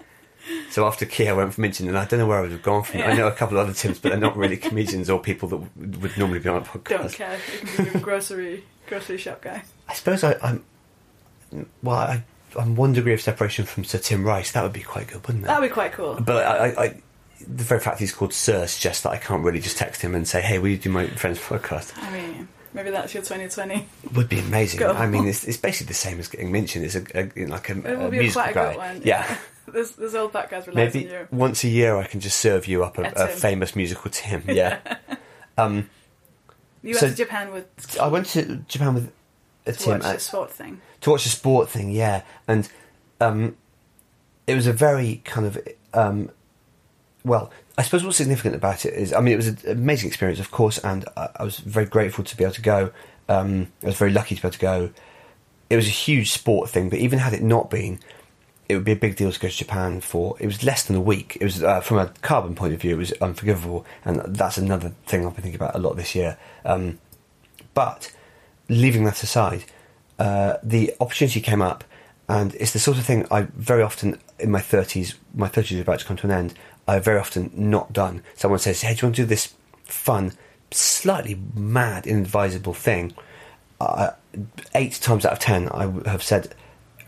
[0.70, 2.62] So after Key, I went for Minchin, and I don't know where I would have
[2.62, 3.00] gone from.
[3.00, 3.06] it.
[3.08, 5.56] I know a couple of other Tims, but they're not really comedians or people that
[5.74, 6.88] w- would normally be on a podcast.
[6.98, 7.38] Don't care.
[7.62, 9.62] You can be a grocery grocery shop guy.
[9.88, 10.62] I suppose I, I'm.
[11.82, 12.24] Well, I,
[12.58, 14.52] I'm one degree of separation from Sir Tim Rice.
[14.52, 15.46] That would be quite good, wouldn't it?
[15.46, 16.18] That'd be quite cool.
[16.20, 17.02] But I, I, I,
[17.40, 20.26] the very fact he's called Sir suggests that I can't really just text him and
[20.26, 23.86] say, "Hey, will you do my friend's podcast?" I mean, maybe that's your 2020.
[24.14, 24.80] Would be amazing.
[24.80, 24.92] Go.
[24.92, 26.84] I mean, it's, it's basically the same as getting mentioned.
[26.84, 28.76] It's a, a like a, It a be musical quite a guy.
[28.76, 29.02] one.
[29.04, 29.36] Yeah.
[29.68, 31.28] this this old podcast relies Maybe on you.
[31.32, 34.42] once a year I can just serve you up a, A a famous musical Tim.
[34.48, 34.78] Yeah.
[35.58, 35.88] Um,
[36.82, 39.10] You So- went to Japan with I went to Japan with
[39.66, 40.80] a to Tim watch at- the sport thing.
[41.00, 42.68] to watch a sport thing, yeah, and
[43.20, 43.56] um,
[44.46, 45.58] it was a very kind of
[45.94, 46.30] um,
[47.24, 47.50] well.
[47.76, 50.50] I suppose what's significant about it is, I mean, it was an amazing experience, of
[50.50, 52.90] course, and I, I was very grateful to be able to go.
[53.28, 54.90] Um, I was very lucky to be able to go.
[55.70, 57.98] It was a huge sport thing, but even had it not been,
[58.68, 60.36] it would be a big deal to go to Japan for.
[60.38, 61.36] It was less than a week.
[61.40, 64.92] It was uh, from a carbon point of view, it was unforgivable, and that's another
[65.06, 66.38] thing I've been thinking about a lot this year.
[66.64, 66.98] Um,
[67.72, 68.12] but
[68.68, 69.64] leaving that aside,
[70.18, 71.82] uh, the opportunity came up,
[72.28, 75.82] and it's the sort of thing I very often in my thirties, my thirties are
[75.82, 76.54] about to come to an end.
[76.86, 78.22] I've very often not done.
[78.34, 80.32] Someone says, "Hey, do you want to do this fun,
[80.70, 83.14] slightly mad, inadvisable thing?"
[83.80, 84.10] Uh,
[84.74, 86.54] eight times out of ten, I have said,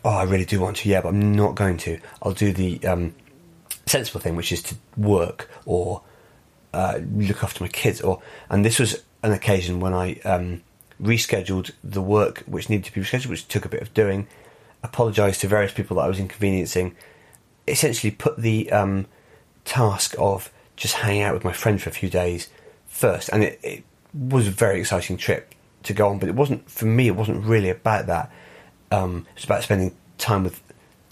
[0.03, 1.99] "Oh, I really do want to, yeah, but I'm not going to.
[2.21, 3.15] I'll do the um,
[3.85, 6.01] sensible thing, which is to work or
[6.73, 10.63] uh, look after my kids." Or and this was an occasion when I um,
[11.01, 14.27] rescheduled the work which needed to be rescheduled, which took a bit of doing.
[14.83, 16.95] Apologised to various people that I was inconveniencing.
[17.67, 19.07] Essentially, put the um,
[19.67, 22.49] task of just hanging out with my friend for a few days
[22.87, 25.53] first, and it, it was a very exciting trip
[25.83, 26.19] to go on.
[26.19, 27.07] But it wasn't for me.
[27.07, 28.31] It wasn't really about that.
[28.91, 30.61] Um, it was about spending time with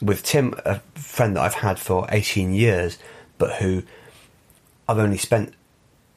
[0.02, 2.98] with Tim, a friend that I've had for eighteen years,
[3.38, 3.84] but who
[4.88, 5.54] I've only spent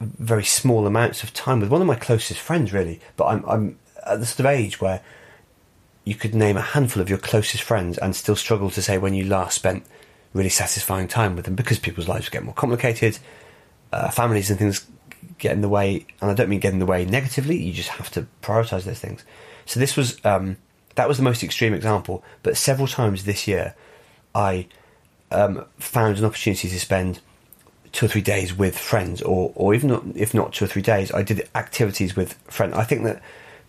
[0.01, 1.71] very small amounts of time with.
[1.71, 3.01] One of my closest friends, really.
[3.17, 5.03] But I'm I'm at the sort of age where
[6.05, 9.13] you could name a handful of your closest friends and still struggle to say when
[9.13, 9.85] you last spent
[10.33, 13.19] really satisfying time with them because people's lives get more complicated,
[13.93, 14.87] uh, families and things
[15.39, 17.57] get in the way, and I don't mean get in the way negatively.
[17.57, 19.25] You just have to prioritize those things.
[19.67, 20.57] So this was um,
[20.95, 23.75] that was the most extreme example, but several times this year,
[24.35, 24.67] I
[25.31, 27.21] um, found an opportunity to spend
[27.93, 30.83] two or three days with friends, or or even not, if not two or three
[30.83, 32.75] days, I did activities with friends.
[32.75, 33.23] I think that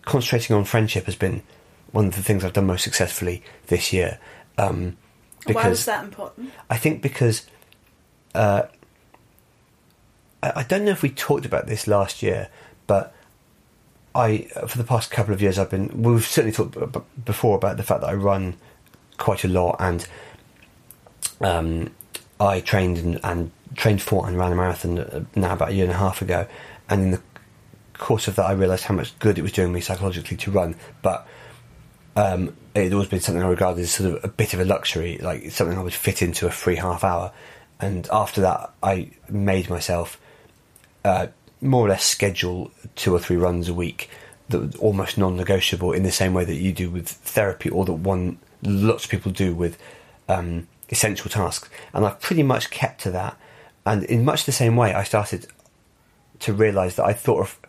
[0.04, 1.44] concentrating on friendship has been
[1.92, 4.20] one of the things I've done most successfully this year.
[4.58, 4.98] Um,
[5.46, 6.52] because Why was that important?
[6.70, 7.46] I think because
[8.36, 8.64] uh,
[10.44, 12.50] I, I don't know if we talked about this last year,
[12.88, 13.14] but
[14.16, 17.56] I for the past couple of years I've been we've certainly talked b- b- before
[17.56, 18.56] about the fact that I run
[19.18, 20.08] quite a lot and
[21.42, 21.92] um,
[22.40, 25.86] I trained and, and trained for and ran a marathon uh, now about a year
[25.86, 26.48] and a half ago,
[26.90, 27.22] and in the
[27.94, 30.76] course of that I realised how much good it was doing me psychologically to run,
[31.02, 31.28] but
[32.16, 34.66] um, it had always been something I regarded as sort of a bit of a
[34.66, 37.32] luxury, like something I would fit into a free half hour.
[37.80, 40.20] And after that, I made myself
[41.04, 41.28] uh,
[41.62, 44.10] more or less schedule two or three runs a week,
[44.50, 47.94] that were almost non-negotiable, in the same way that you do with therapy, or that
[47.94, 49.78] one lots of people do with
[50.28, 51.70] um, essential tasks.
[51.94, 53.38] And I've pretty much kept to that.
[53.86, 55.48] And in much the same way, I started
[56.40, 57.60] to realise that I thought of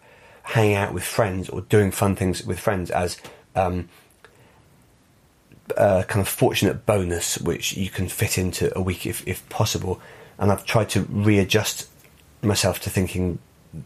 [0.43, 3.19] hanging out with friends or doing fun things with friends as
[3.55, 3.89] um,
[5.77, 10.01] a kind of fortunate bonus which you can fit into a week if, if possible.
[10.39, 11.89] And I've tried to readjust
[12.43, 13.39] myself to thinking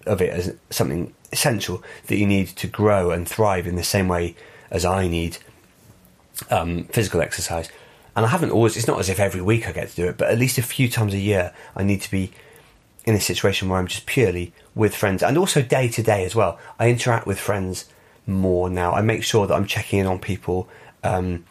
[0.06, 4.08] of it as something essential that you need to grow and thrive in the same
[4.08, 4.34] way
[4.70, 5.38] as I need
[6.50, 7.68] um, physical exercise.
[8.16, 10.16] And I haven't always, it's not as if every week I get to do it,
[10.16, 12.32] but at least a few times a year I need to be
[13.04, 16.34] in a situation where I'm just purely with friends and also day to day as
[16.34, 16.58] well.
[16.78, 17.86] I interact with friends
[18.26, 18.92] more now.
[18.92, 20.68] I make sure that I'm checking in on people,
[21.02, 21.44] um,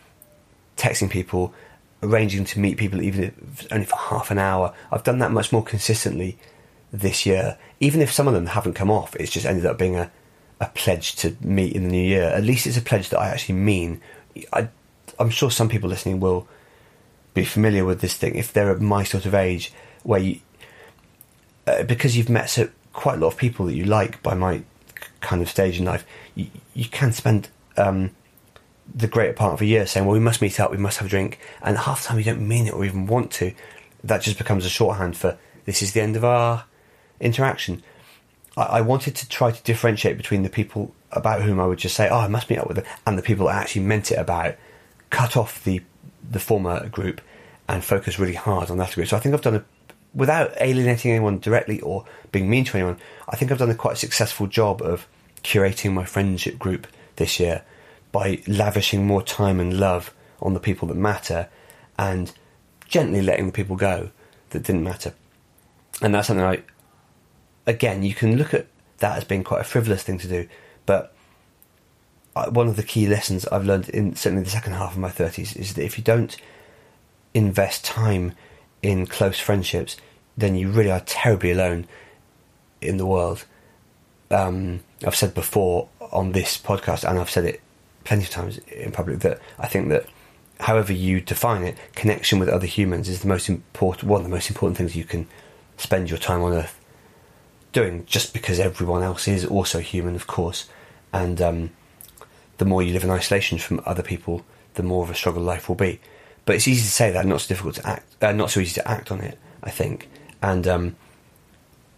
[0.78, 1.54] texting people,
[2.02, 4.74] arranging to meet people even if only for half an hour.
[4.92, 6.38] I've done that much more consistently
[6.92, 7.58] this year.
[7.80, 10.12] Even if some of them haven't come off, it's just ended up being a,
[10.60, 12.30] a pledge to meet in the new year.
[12.30, 14.02] At least it's a pledge that I actually mean.
[14.52, 14.70] I,
[15.20, 16.48] I'm sure some people listening will
[17.34, 20.40] be familiar with this thing if they're at my sort of age where you,
[21.66, 24.62] uh, because you've met so quite a lot of people that you like by my
[25.22, 26.06] kind of stage in life,
[26.36, 28.12] you, you can spend um,
[28.96, 31.08] the greater part of a year saying, "Well, we must meet up, we must have
[31.08, 33.54] a drink," and half the time you don't mean it or even want to.
[34.04, 36.66] That just becomes a shorthand for this is the end of our
[37.20, 37.82] interaction.
[38.58, 41.96] I, I wanted to try to differentiate between the people about whom I would just
[41.96, 44.20] say, "Oh, I must meet up with them," and the people that actually meant it
[44.20, 44.56] about.
[45.10, 45.82] Cut off the
[46.30, 47.22] the former group
[47.68, 49.08] and focus really hard on that group.
[49.08, 49.66] So I think I've done a
[50.14, 53.98] without alienating anyone directly or being mean to anyone, I think I've done a quite
[53.98, 55.08] successful job of
[55.44, 57.64] curating my friendship group this year
[58.14, 61.50] by lavishing more time and love on the people that matter
[61.98, 62.32] and
[62.88, 64.12] gently letting the people go
[64.52, 65.14] that didn't matter.
[66.02, 66.64] And that's something I,
[67.66, 68.68] again, you can look at
[69.00, 70.48] that as being quite a frivolous thing to do,
[70.86, 71.14] but
[72.50, 75.56] one of the key lessons I've learned in certainly the second half of my 30s
[75.56, 76.38] is that if you don't
[77.34, 78.34] invest time
[78.82, 79.98] in close friendships,
[80.38, 81.88] then you really are terribly alone
[82.82, 83.46] in the world.
[84.32, 87.62] um, I've said before on this podcast, and I've said it
[88.04, 90.06] plenty of times in public that I think that
[90.60, 94.36] however you define it, connection with other humans is the most important one of the
[94.36, 95.28] most important things you can
[95.78, 96.80] spend your time on Earth
[97.72, 98.06] doing.
[98.06, 100.70] Just because everyone else is also human, of course,
[101.12, 101.72] and um,
[102.58, 105.68] the more you live in isolation from other people, the more of a struggle life
[105.68, 106.00] will be.
[106.46, 108.74] But it's easy to say that, not so difficult to act, uh, not so easy
[108.76, 109.38] to act on it.
[109.64, 110.10] I think,
[110.42, 110.96] and um,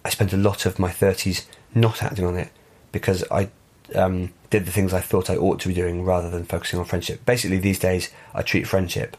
[0.03, 2.51] I spent a lot of my thirties not acting on it
[2.91, 3.49] because I
[3.93, 6.85] um, did the things I thought I ought to be doing rather than focusing on
[6.85, 7.25] friendship.
[7.25, 9.17] Basically, these days I treat friendship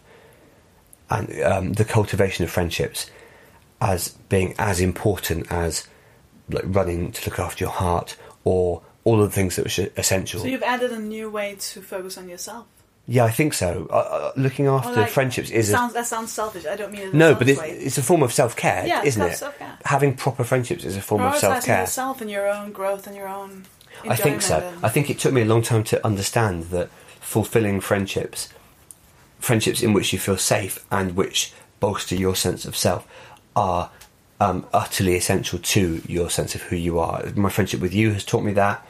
[1.11, 3.11] and um, the cultivation of friendships
[3.81, 5.87] as being as important as
[6.49, 10.41] like running to look after your heart or all of the things that were essential.
[10.41, 12.67] So you've added a new way to focus on yourself.
[13.09, 13.87] Yeah, I think so.
[13.89, 16.67] Uh, uh, looking after like, friendships is sounds, a, that sounds selfish.
[16.67, 17.15] I don't mean it.
[17.15, 19.37] no, but it's, it's a form of self care, Yeah, isn't it?
[19.37, 19.79] self-care.
[19.85, 21.83] Having proper friendships is a form of self care.
[21.83, 23.67] yourself and your own growth and your own.
[24.05, 24.59] I think so.
[24.59, 28.49] and- I think it took me a long time to understand that fulfilling friendships,
[29.39, 33.07] friendships in which you feel safe and which bolster your sense of self,
[33.55, 33.91] are
[34.41, 37.25] um, utterly essential to your sense of who you are.
[37.35, 38.87] My friendship with you has taught me that.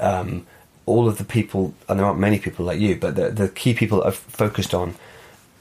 [0.00, 0.46] Um,
[0.86, 3.74] all of the people, and there aren't many people like you, but the, the key
[3.74, 4.94] people I've focused on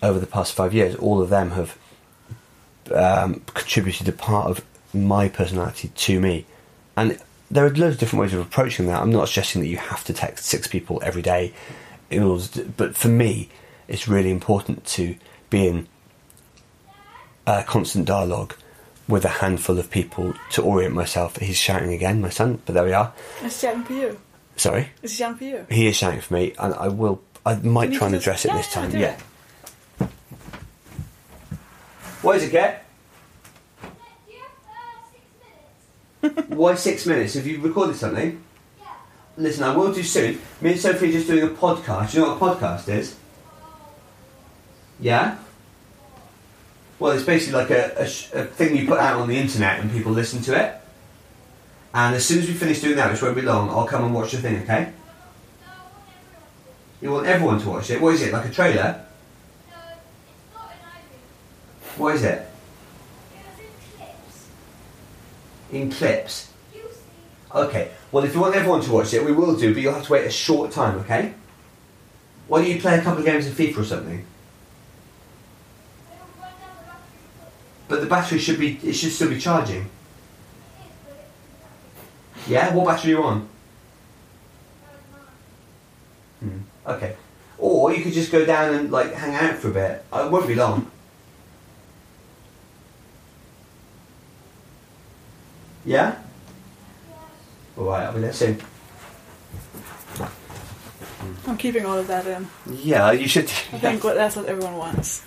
[0.04, 1.78] over the past five years, all of them have
[2.94, 6.46] um, contributed a part of my personality to me.
[6.96, 7.20] And
[7.52, 9.02] there are loads of different ways of approaching that.
[9.02, 11.54] I'm not suggesting that you have to text six people every day,
[12.10, 13.50] to, but for me,
[13.88, 15.16] it's really important to
[15.50, 15.88] be in
[17.48, 18.56] a constant dialogue
[19.08, 21.38] with a handful of people to orient myself.
[21.38, 23.14] He's shouting again, my son, but there we are.
[23.44, 24.20] It's shouting for you.
[24.58, 25.68] Sorry, It's shouting for you.
[25.70, 27.22] he is shouting for me, and I will.
[27.46, 28.92] I might try and just- address it yeah, this time.
[28.92, 29.18] Yeah.
[30.00, 30.08] it.
[32.22, 32.85] What is it, Get?
[36.48, 37.34] Why six minutes?
[37.36, 38.42] Have you recorded something?
[38.80, 38.88] Yeah.
[39.38, 40.40] Listen, I will do soon.
[40.62, 42.14] Me and Sofie are just doing a podcast.
[42.14, 43.16] You know what a podcast is?
[45.00, 45.38] Yeah?
[46.98, 49.80] Well, it's basically like a, a, sh- a thing you put out on the internet
[49.82, 50.82] and people listen to it.
[51.94, 54.14] And as soon as we finish doing that, which won't be long, I'll come and
[54.14, 54.92] watch the thing, okay?
[57.02, 58.02] You want everyone to watch it?
[58.02, 59.06] What is it, like a trailer?
[61.98, 62.48] What is it?
[65.76, 66.54] In clips?
[67.54, 70.06] Okay, well, if you want everyone to watch it, we will do, but you'll have
[70.06, 71.34] to wait a short time, okay?
[72.48, 74.26] Why don't you play a couple of games of FIFA or something?
[77.90, 79.90] But the battery should be, it should still be charging.
[82.48, 82.74] Yeah?
[82.74, 83.50] What battery are you on?
[86.40, 86.60] Hmm.
[86.88, 87.16] Okay.
[87.58, 90.06] Or you could just go down and, like, hang out for a bit.
[90.14, 90.90] It won't be long.
[95.86, 96.16] Yeah?
[97.78, 98.60] Alright, I'll be there soon.
[101.48, 102.48] I'm keeping all of that in.
[102.72, 103.46] Yeah, you should.
[103.46, 105.24] I think what that's what everyone wants.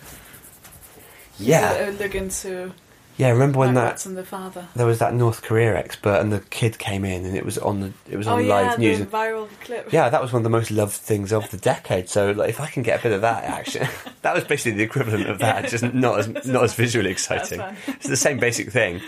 [1.38, 1.88] Yeah.
[1.88, 2.72] Uh, Look into
[3.18, 4.68] Yeah, remember when that Watson, the father.
[4.76, 7.80] there was that North Korea expert and the kid came in and it was on
[7.80, 8.98] the it was Oh on yeah, live news.
[8.98, 9.92] the and- viral clip.
[9.92, 12.08] yeah, that was one of the most loved things of the decade.
[12.08, 13.88] So like, if I can get a bit of that action,
[14.22, 17.60] that was basically the equivalent of that, just not as not as visually exciting.
[17.88, 19.00] It's the same basic thing.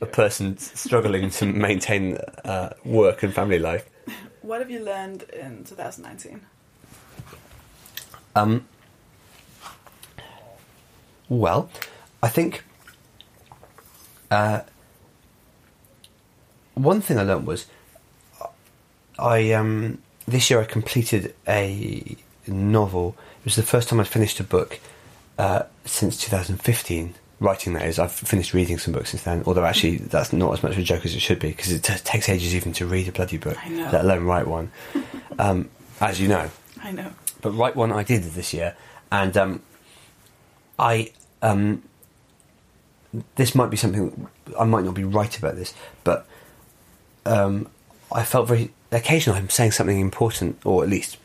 [0.00, 3.88] A person struggling to maintain uh, work and family life.
[4.42, 6.40] What have you learned in 2019?
[8.36, 8.66] Um,
[11.28, 11.70] well,
[12.22, 12.62] I think
[14.34, 14.62] uh,
[16.74, 17.66] one thing I learned was
[19.18, 22.16] I um, this year I completed a
[22.46, 23.16] novel.
[23.40, 24.80] It was the first time I'd finished a book
[25.38, 27.14] uh, since 2015.
[27.40, 29.42] Writing that is, I've finished reading some books since then.
[29.46, 31.82] Although actually, that's not as much of a joke as it should be because it
[31.82, 34.70] t- takes ages even to read a bloody book, let alone write one.
[35.38, 35.68] um,
[36.00, 36.50] as you know,
[36.82, 37.10] I know.
[37.42, 38.76] but write one I did this year,
[39.12, 39.62] and um,
[40.78, 41.82] I um,
[43.36, 45.74] this might be something I might not be right about this,
[46.04, 46.26] but
[47.26, 47.68] um,
[48.12, 51.16] I felt very occasionally I'm saying something important, or at least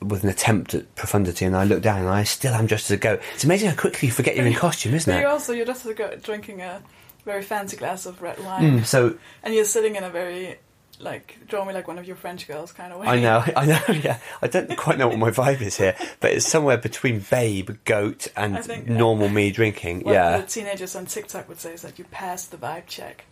[0.00, 2.92] with an attempt at profundity, and I look down and I still am just as
[2.92, 3.20] a goat.
[3.34, 5.22] It's amazing how quickly you forget you're in costume, isn't But it?
[5.22, 6.82] you're also you're just a go- drinking a
[7.24, 10.58] very fancy glass of red wine, Mm, so and you're sitting in a very
[11.00, 13.06] like draw me like one of your French girls kind of way.
[13.06, 14.18] I know, I know, yeah.
[14.42, 18.28] I don't quite know what my vibe is here, but it's somewhere between babe, goat,
[18.36, 20.08] and think- normal me drinking.
[20.08, 20.38] Yeah.
[20.38, 23.24] the teenagers on TikTok would say is that you passed the vibe check.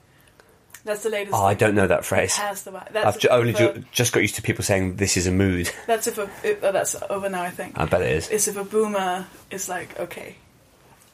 [0.84, 1.34] That's the latest.
[1.36, 2.36] Oh, I don't know that phrase.
[2.36, 2.92] Pass the vibe.
[2.92, 5.68] That's I've ju- only ju- just got used to people saying this is a mood.
[5.88, 6.30] That's if a.
[6.44, 7.42] If, oh, that's over now.
[7.42, 7.76] I think.
[7.76, 8.28] I bet it is.
[8.28, 10.36] Is if a boomer is like okay,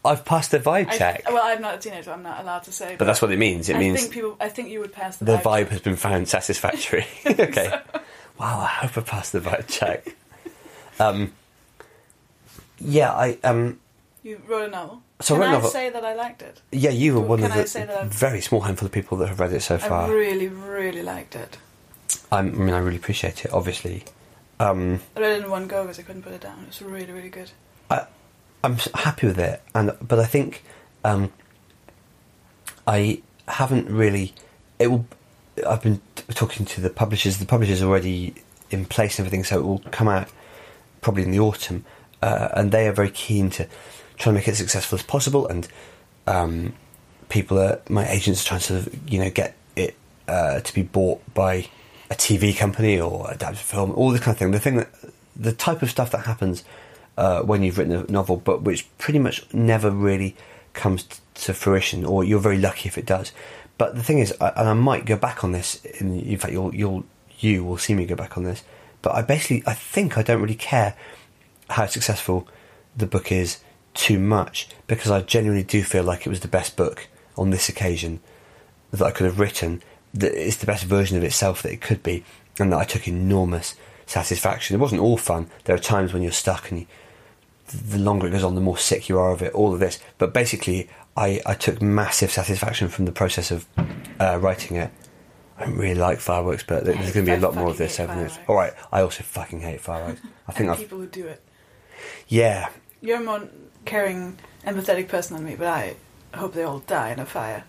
[0.04, 1.22] I've passed the vibe I- check.
[1.30, 2.10] well, I'm not a teenager.
[2.12, 2.96] I'm not allowed to say.
[2.98, 3.68] but that's what it means.
[3.68, 4.36] It I means think people.
[4.40, 5.66] I think you would pass the, the vibe.
[5.66, 7.06] vibe has been found satisfactory.
[7.26, 7.70] okay.
[8.38, 10.16] Wow, I hope I passed the vibe check.
[10.98, 11.32] Um,
[12.80, 13.78] yeah, I um,
[14.22, 15.02] You wrote a novel.
[15.20, 16.60] So I Can I novel- say that I liked it?
[16.72, 19.38] yeah, you were Can one of I the very small handful of people that have
[19.38, 20.06] read it so far.
[20.06, 21.58] I really, really liked it.
[22.32, 23.52] I'm, I mean, I really appreciate it.
[23.52, 24.02] Obviously,
[24.58, 26.60] um, I read it in one go because I couldn't put it down.
[26.64, 27.52] It was really, really good.
[27.88, 28.06] I,
[28.64, 30.62] I'm happy with it, and but I think
[31.04, 31.32] um,
[32.86, 34.34] I haven't really.
[34.78, 35.06] It will.
[35.66, 36.00] I've been
[36.34, 37.38] talking to the publishers.
[37.38, 38.34] The publishers already
[38.70, 40.28] in place and everything, so it will come out
[41.00, 41.84] probably in the autumn,
[42.22, 43.66] uh, and they are very keen to
[44.16, 45.46] try and make it as successful as possible.
[45.48, 45.66] And
[46.26, 46.74] um,
[47.28, 49.96] people are my agents are trying to sort of you know get it
[50.28, 51.68] uh, to be bought by
[52.10, 54.50] a TV company or adapted film, all this kind of thing.
[54.52, 54.90] The thing that
[55.34, 56.62] the type of stuff that happens
[57.16, 60.36] uh, when you've written a novel, but which pretty much never really
[60.72, 63.32] comes to fruition, or you're very lucky if it does.
[63.78, 65.84] But the thing is, and I might go back on this.
[65.84, 67.04] In, in fact, you'll you'll
[67.38, 68.62] you will see me go back on this.
[69.02, 70.94] But I basically, I think I don't really care
[71.70, 72.46] how successful
[72.96, 73.58] the book is
[73.94, 77.68] too much because I genuinely do feel like it was the best book on this
[77.68, 78.20] occasion
[78.90, 79.82] that I could have written.
[80.14, 82.24] That it's the best version of itself that it could be,
[82.58, 83.74] and that I took enormous
[84.06, 84.76] satisfaction.
[84.76, 85.50] It wasn't all fun.
[85.64, 86.86] There are times when you're stuck, and you,
[87.72, 89.52] the longer it goes on, the more sick you are of it.
[89.54, 93.66] All of this, but basically, I, I took massive satisfaction from the process of
[94.20, 94.90] uh, writing it.
[95.58, 98.00] I don't really like fireworks, but there's going to be a lot more of this
[98.00, 98.38] over this.
[98.48, 100.20] All right, I also fucking hate fireworks.
[100.48, 101.42] I think people who do it.
[102.28, 102.68] yeah.
[103.00, 103.48] You're a more
[103.84, 105.96] caring, empathetic person than me, but I
[106.34, 107.64] hope they all die in a fire.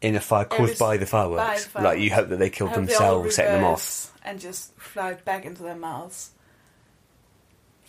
[0.00, 2.70] In a fire caused by the fireworks, by the like you hope that they killed
[2.70, 4.12] hope they themselves, setting them off.
[4.24, 6.30] And just fly back into their mouths.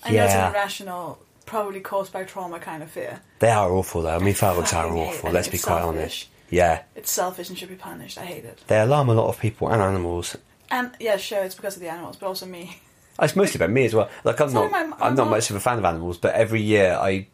[0.05, 0.49] I know it's Yeah.
[0.49, 3.21] an irrational, probably caused by trauma kind of fear.
[3.39, 4.15] They are awful, though.
[4.15, 5.31] I mean, fireworks are awful.
[5.31, 5.99] Let's be quite selfish.
[5.99, 6.27] honest.
[6.49, 8.17] Yeah, It's selfish and should be punished.
[8.17, 8.59] I hate it.
[8.67, 10.37] they alarm a lot of people and animals.
[10.69, 12.77] And yeah, sure, it's because of the animals, but also me.
[13.21, 14.09] It's mostly about me as well.
[14.23, 16.33] Like I'm Sorry, not, my- I'm I'm not much of a fan of animals, but
[16.33, 17.27] every year I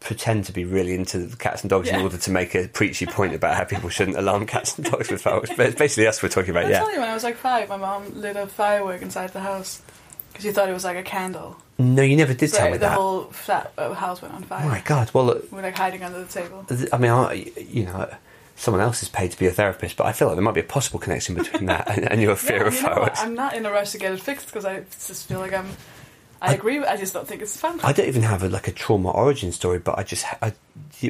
[0.00, 3.34] pretend to be really into cats and dogs in order to make a preachy point
[3.34, 5.50] about how people shouldn't alarm cats and dogs with fireworks.
[5.56, 6.66] But it's basically us we're talking about.
[6.66, 6.78] I Yeah.
[6.80, 9.80] tell you, when I was like five, my mom lit a firework inside the house
[10.34, 11.56] because you thought it was like a candle.
[11.78, 12.92] No, you never did tell me the that.
[12.98, 14.66] whole flat, uh, house went on fire.
[14.66, 15.10] Oh my god!
[15.14, 16.64] Well, look, We were like hiding under the table.
[16.68, 18.08] th- I mean, I, you know,
[18.56, 20.60] someone else is paid to be a therapist, but I feel like there might be
[20.60, 23.22] a possible connection between that and, and your fear Yeah, of you?
[23.22, 25.66] I'm not in a rush to get it fixed because I just feel like I'm.
[26.42, 26.78] I, agree.
[26.78, 27.80] with- I just don't think it's fun.
[27.82, 30.52] I don't even have a, like a trauma origin story, but I just, I,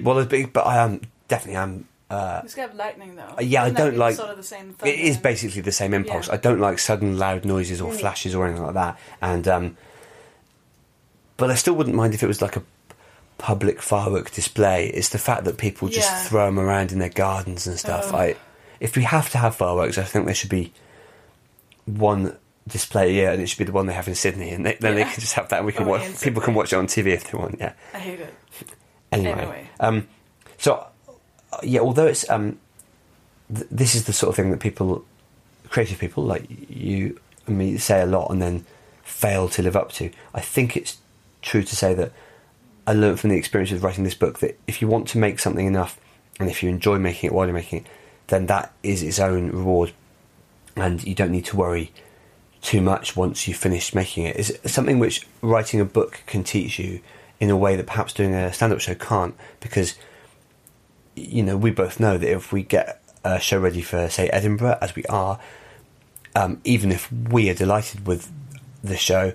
[0.02, 1.88] well, big, but I am definitely am.
[2.14, 3.34] Uh, It's got lightning though.
[3.38, 4.72] Uh, yeah, I Wouldn't that don't like- Sort of the same.
[4.74, 4.92] Thing?
[4.92, 6.28] it is basically the same impulse.
[6.28, 6.34] Yeah.
[6.34, 8.00] I don't like sudden loud noises or Mm.
[8.00, 9.76] flashes or anything like that, and um,
[11.36, 12.62] but I still wouldn't mind if it was like a
[13.38, 14.86] public firework display.
[14.88, 16.22] It's the fact that people just Yeah.
[16.24, 18.06] throw them around in their gardens and stuff.
[18.08, 18.14] Ugh.
[18.14, 18.36] I,
[18.80, 20.72] if we have to have fireworks, I think there should be
[21.86, 22.36] one
[22.66, 24.76] display a year, and it should be the one they have in Sydney, and they,
[24.80, 26.20] then they can just have that, and we can Only watch.
[26.22, 27.56] People can watch it on TV if they want.
[27.58, 27.72] Yeah.
[27.92, 28.34] I hate it.
[29.12, 29.68] Anyway, Anyway.
[29.80, 30.08] um,
[30.58, 30.86] so uh,
[31.62, 32.58] yeah, although it's um,
[33.54, 35.04] th- this is the sort of thing that people,
[35.68, 38.64] creative people like you and me, say a lot and then
[39.02, 40.10] fail to live up to.
[40.34, 40.98] I think it's
[41.42, 42.12] true to say that
[42.86, 45.38] I learned from the experience of writing this book that if you want to make
[45.38, 45.98] something enough,
[46.40, 47.86] and if you enjoy making it while you're making it,
[48.26, 49.92] then that is its own reward,
[50.76, 51.92] and you don't need to worry
[52.60, 54.36] too much once you've finished making it.
[54.36, 57.00] It's something which writing a book can teach you
[57.38, 59.96] in a way that perhaps doing a stand-up show can't, because
[61.16, 64.78] you know we both know that if we get a show ready for say Edinburgh,
[64.80, 65.38] as we are,
[66.34, 68.30] um, even if we are delighted with
[68.82, 69.32] the show,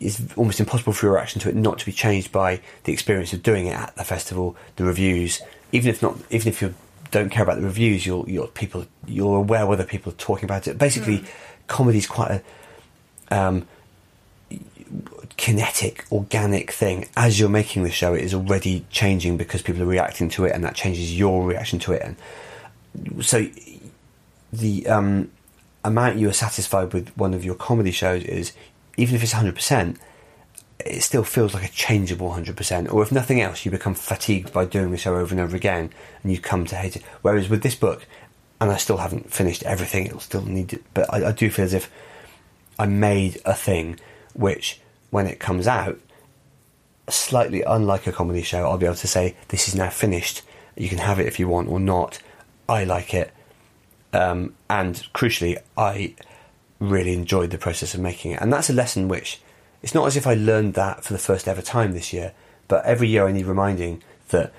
[0.00, 3.32] it's almost impossible for your reaction to it not to be changed by the experience
[3.32, 5.40] of doing it at the festival, the reviews.
[5.72, 6.74] Even if not, even if you
[7.10, 10.66] don't care about the reviews, you're you're people you're aware whether people are talking about
[10.66, 10.78] it.
[10.78, 11.24] Basically,
[11.66, 12.42] comedy is quite
[13.30, 13.66] a um,
[15.36, 17.08] kinetic, organic thing.
[17.16, 20.52] As you're making the show, it is already changing because people are reacting to it,
[20.52, 22.02] and that changes your reaction to it.
[22.02, 23.46] And so,
[24.52, 25.30] the um,
[25.84, 28.52] amount you are satisfied with one of your comedy shows is,
[28.96, 29.96] even if it's 100%,
[30.80, 32.92] it still feels like a changeable 100%.
[32.92, 35.90] Or if nothing else, you become fatigued by doing the show over and over again
[36.22, 37.02] and you come to hate it.
[37.22, 38.06] Whereas with this book,
[38.60, 41.74] and I still haven't finished everything, it'll still need but I, I do feel as
[41.74, 41.90] if
[42.78, 43.98] I made a thing
[44.34, 44.80] which,
[45.14, 45.96] when it comes out,
[47.08, 50.42] slightly unlike a comedy show, I'll be able to say, this is now finished.
[50.74, 52.18] You can have it if you want or not.
[52.68, 53.32] I like it.
[54.12, 56.16] Um, and crucially, I
[56.80, 58.40] really enjoyed the process of making it.
[58.40, 59.40] And that's a lesson which
[59.84, 62.32] it's not as if I learned that for the first ever time this year,
[62.66, 64.52] But every year I need reminding that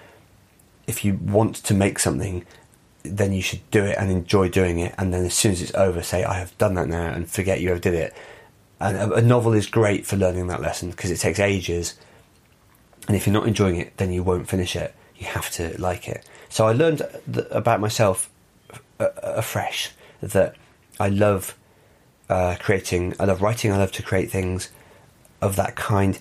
[0.87, 2.45] if you want to make something,
[3.03, 4.95] then you should do it and enjoy doing it.
[4.97, 7.59] And then as soon as it's over, say, I have done that now and forget
[7.59, 8.13] you ever did it.
[8.79, 11.95] And a, a novel is great for learning that lesson because it takes ages.
[13.07, 14.93] And if you're not enjoying it, then you won't finish it.
[15.17, 16.27] You have to like it.
[16.49, 17.01] So I learned
[17.31, 18.29] th- about myself
[18.99, 20.55] uh, afresh that
[20.99, 21.55] I love
[22.29, 24.71] uh, creating, I love writing, I love to create things
[25.41, 26.17] of that kind.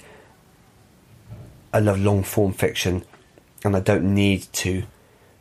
[1.73, 3.05] I love long form fiction,
[3.65, 4.85] and I don't need to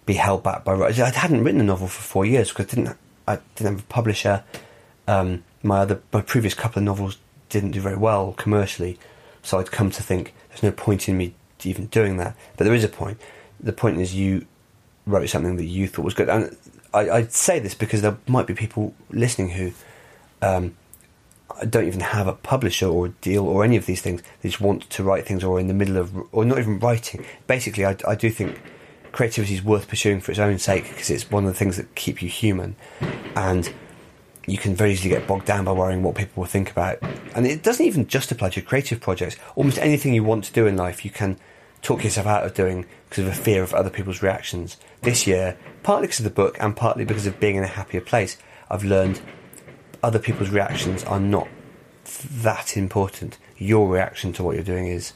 [0.06, 1.00] be held back by writers.
[1.00, 2.98] I hadn't written a novel for four years because I didn't.
[3.28, 4.44] I didn't have a publisher.
[5.08, 7.18] Um, my other, my previous couple of novels
[7.50, 9.00] didn't do very well commercially,
[9.42, 11.34] so I'd come to think there's no point in me
[11.64, 12.36] even doing that.
[12.58, 13.20] But there is a point.
[13.60, 14.46] The point is you
[15.06, 16.56] wrote something that you thought was good, and
[16.94, 19.72] I, I say this because there might be people listening who
[20.42, 20.76] um,
[21.70, 24.22] don't even have a publisher or a deal or any of these things.
[24.42, 27.26] They just want to write things or in the middle of, or not even writing.
[27.48, 28.62] Basically, I, I do think
[29.12, 31.96] creativity is worth pursuing for its own sake because it's one of the things that
[31.96, 32.76] keep you human.
[33.36, 33.72] And
[34.46, 37.00] you can very easily get bogged down by worrying what people will think about.
[37.36, 39.38] And it doesn't even just apply to creative projects.
[39.56, 41.38] Almost anything you want to do in life, you can
[41.82, 44.78] talk yourself out of doing because of a fear of other people's reactions.
[45.02, 48.02] This year, partly because of the book and partly because of being in a happier
[48.02, 48.38] place,
[48.70, 49.22] I've learned
[50.02, 51.48] other people's reactions are not
[52.30, 53.38] that important.
[53.58, 55.14] Your reaction to what you're doing is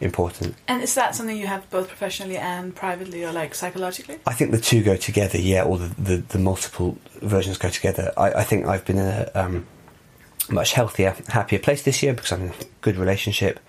[0.00, 0.54] important.
[0.68, 4.18] And is that something you have both professionally and privately, or like psychologically?
[4.26, 8.12] I think the two go together, yeah, or the, the, the multiple versions go together.
[8.16, 9.66] I, I think I've been in a um,
[10.50, 13.60] much healthier, happier place this year because I'm in a good relationship,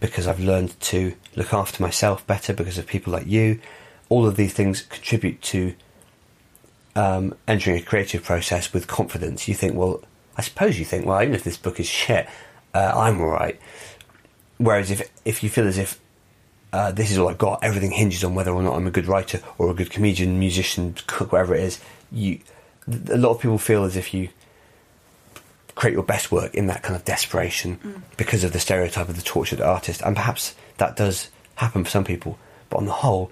[0.00, 3.60] because I've learned to look after myself better because of people like you.
[4.08, 5.74] All of these things contribute to
[6.94, 9.48] um, entering a creative process with confidence.
[9.48, 10.02] You think, well,
[10.36, 12.28] I suppose you think, well, even if this book is shit,
[12.74, 13.58] uh, I'm all right.
[14.58, 16.00] Whereas if if you feel as if
[16.72, 19.06] uh, this is all I've got, everything hinges on whether or not I'm a good
[19.06, 21.80] writer or a good comedian, musician, cook, whatever it is.
[22.12, 22.40] You,
[23.10, 24.28] a lot of people feel as if you
[25.74, 28.02] create your best work in that kind of desperation mm.
[28.16, 32.04] because of the stereotype of the tortured artist, and perhaps that does happen for some
[32.04, 32.38] people.
[32.68, 33.30] But on the whole,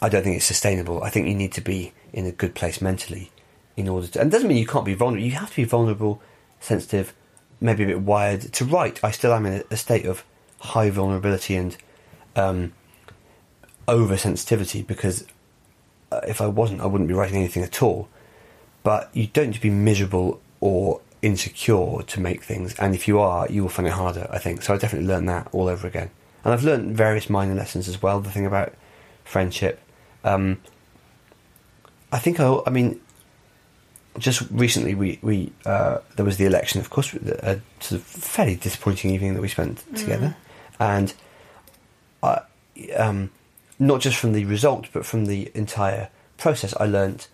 [0.00, 1.02] I don't think it's sustainable.
[1.02, 3.30] I think you need to be in a good place mentally
[3.76, 4.20] in order to.
[4.20, 5.24] And it doesn't mean you can't be vulnerable.
[5.24, 6.22] You have to be vulnerable,
[6.60, 7.12] sensitive,
[7.60, 8.52] maybe a bit wired.
[8.54, 10.24] To write, I still am in a, state of
[10.60, 11.76] high vulnerability and
[12.36, 12.72] um,
[13.86, 15.26] oversensitivity because
[16.10, 18.08] uh, if I wasn't, I wouldn't be writing anything at all.
[18.82, 23.20] But you don't need to be miserable or insecure to make things, and if you
[23.20, 24.26] are, you will find it harder.
[24.30, 24.72] I think so.
[24.72, 26.10] I definitely learned that all over again,
[26.44, 28.20] and I've learned various minor lessons as well.
[28.20, 28.72] The thing about
[29.24, 29.80] friendship.
[30.24, 30.60] Um,
[32.12, 33.00] I think I, I mean,
[34.18, 38.56] just recently we we uh, there was the election, of course, a sort of fairly
[38.56, 39.98] disappointing evening that we spent mm.
[39.98, 40.36] together,
[40.78, 41.14] and
[42.22, 42.40] I,
[42.96, 43.30] um,
[43.78, 47.28] not just from the result, but from the entire process, I learnt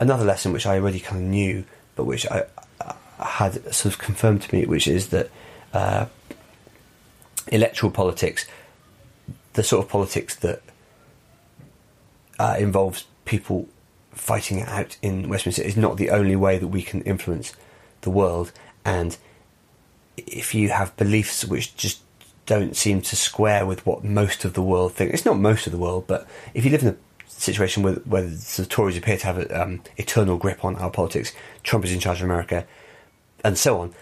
[0.00, 2.44] another lesson which I already kind of knew, but which I,
[2.80, 2.94] I
[3.24, 5.30] had sort of confirmed to me, which is that
[5.72, 6.06] uh,
[7.48, 8.46] electoral politics,
[9.54, 10.62] the sort of politics that
[12.38, 13.68] uh, involves people
[14.18, 17.54] fighting it out in Westminster is not the only way that we can influence
[18.02, 18.52] the world.
[18.84, 19.16] And
[20.16, 22.02] if you have beliefs which just
[22.46, 25.72] don't seem to square with what most of the world think, it's not most of
[25.72, 26.96] the world, but if you live in a
[27.28, 31.32] situation where, where the Tories appear to have an um, eternal grip on our politics,
[31.62, 32.66] Trump is in charge of America,
[33.44, 33.94] and so on,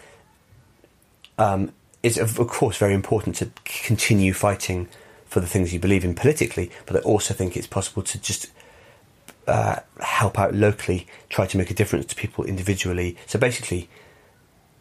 [1.38, 4.88] um, it's of course very important to continue fighting
[5.26, 8.46] for the things you believe in politically, but I also think it's possible to just
[9.46, 13.16] uh, help out locally, try to make a difference to people individually.
[13.26, 13.88] So basically,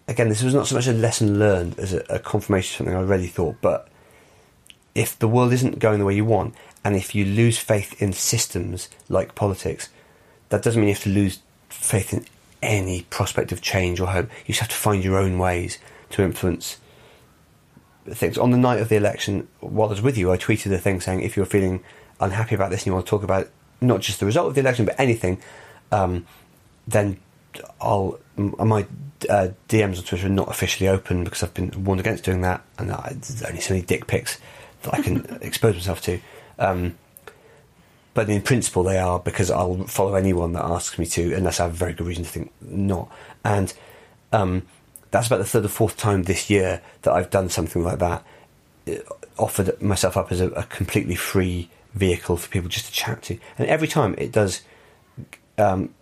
[0.07, 2.95] again, this was not so much a lesson learned as a, a confirmation of something
[2.95, 3.88] I already thought, but
[4.93, 8.13] if the world isn't going the way you want, and if you lose faith in
[8.13, 9.89] systems like politics,
[10.49, 11.39] that doesn't mean you have to lose
[11.70, 12.26] faith in
[12.61, 14.30] any prospect of change or hope.
[14.45, 15.78] You just have to find your own ways
[16.11, 16.78] to influence
[18.09, 18.38] things.
[18.38, 21.01] On the night of the election, while I was with you, I tweeted a thing
[21.01, 21.84] saying if you're feeling
[22.20, 23.49] unhappy about this and you want to talk about
[23.88, 25.41] not just the result of the election, but anything,
[25.91, 26.25] um,
[26.88, 27.17] then
[27.79, 28.86] I'll my
[29.29, 32.63] uh, DMs on Twitter are not officially open because I've been warned against doing that,
[32.77, 34.39] and I, there's only so many dick pics
[34.83, 36.19] that I can expose myself to.
[36.59, 36.97] Um,
[38.13, 41.63] but in principle, they are because I'll follow anyone that asks me to, unless I
[41.63, 43.11] have a very good reason to think not.
[43.43, 43.73] And
[44.31, 44.63] um,
[45.11, 48.25] that's about the third or fourth time this year that I've done something like that.
[48.86, 49.05] It
[49.38, 53.39] offered myself up as a, a completely free vehicle for people just to chat to,
[53.57, 54.61] and every time it does,
[55.57, 55.93] um,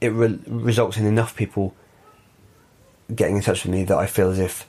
[0.00, 1.74] it re- results in enough people
[3.14, 4.68] getting in touch with me that I feel as if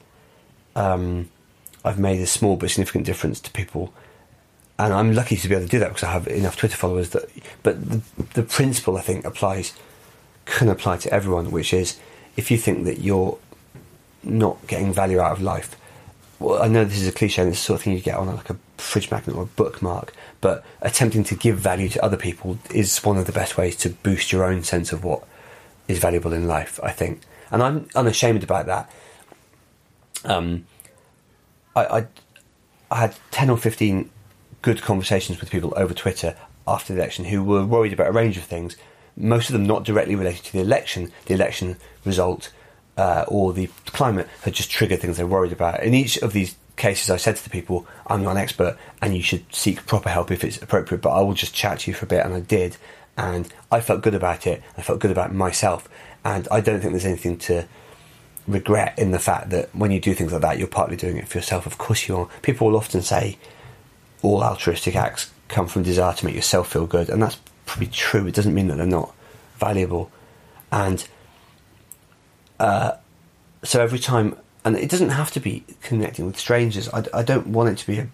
[0.75, 1.29] um,
[1.83, 3.93] I've made a small but significant difference to people.
[4.79, 7.11] And I'm lucky to be able to do that because I have enough Twitter followers
[7.11, 7.29] that.
[7.61, 8.01] But the,
[8.33, 9.73] the principle I think applies,
[10.45, 11.99] can apply to everyone, which is
[12.35, 13.37] if you think that you're
[14.23, 15.77] not getting value out of life,
[16.39, 18.15] well, I know this is a cliche and it's the sort of thing you get
[18.15, 22.17] on like a fridge magnet or a bookmark, but attempting to give value to other
[22.17, 25.23] people is one of the best ways to boost your own sense of what
[25.87, 27.21] is valuable in life, I think.
[27.51, 28.91] And I'm unashamed about that.
[30.23, 30.65] Um,
[31.75, 32.07] I, I,
[32.89, 34.09] I had 10 or 15
[34.61, 36.35] good conversations with people over Twitter
[36.67, 38.77] after the election who were worried about a range of things,
[39.15, 42.51] most of them not directly related to the election, the election result,
[42.97, 45.81] uh, or the climate had just triggered things they're worried about.
[45.83, 49.15] In each of these cases, I said to the people, I'm not an expert and
[49.15, 51.95] you should seek proper help if it's appropriate, but I will just chat to you
[51.95, 52.25] for a bit.
[52.25, 52.77] And I did.
[53.17, 54.61] And I felt good about it.
[54.77, 55.87] I felt good about myself.
[56.25, 57.67] And I don't think there's anything to
[58.47, 61.27] regret in the fact that when you do things like that, you're partly doing it
[61.27, 61.65] for yourself.
[61.65, 62.29] Of course, you are.
[62.41, 63.37] People will often say
[64.21, 68.27] all altruistic acts come from desire to make yourself feel good, and that's probably true.
[68.27, 69.13] It doesn't mean that they're not
[69.57, 70.11] valuable.
[70.71, 71.05] And
[72.59, 72.93] uh,
[73.63, 76.89] so every time, and it doesn't have to be connecting with strangers.
[76.89, 78.07] I, I don't want it to be a.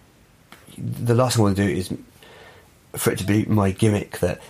[0.78, 1.92] The last thing I want to do is
[2.96, 4.40] for it to be my gimmick that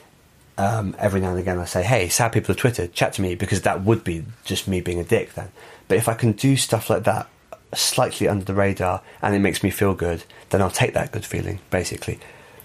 [0.59, 3.35] um, every now and again I say, "Hey, sad people of Twitter, chat to me,"
[3.35, 5.51] because that would be just me being a dick then.
[5.89, 7.29] But if I can do stuff like that
[7.75, 11.25] slightly under the radar and it makes me feel good, then I'll take that good
[11.25, 11.61] feeling.
[11.71, 12.19] Basically,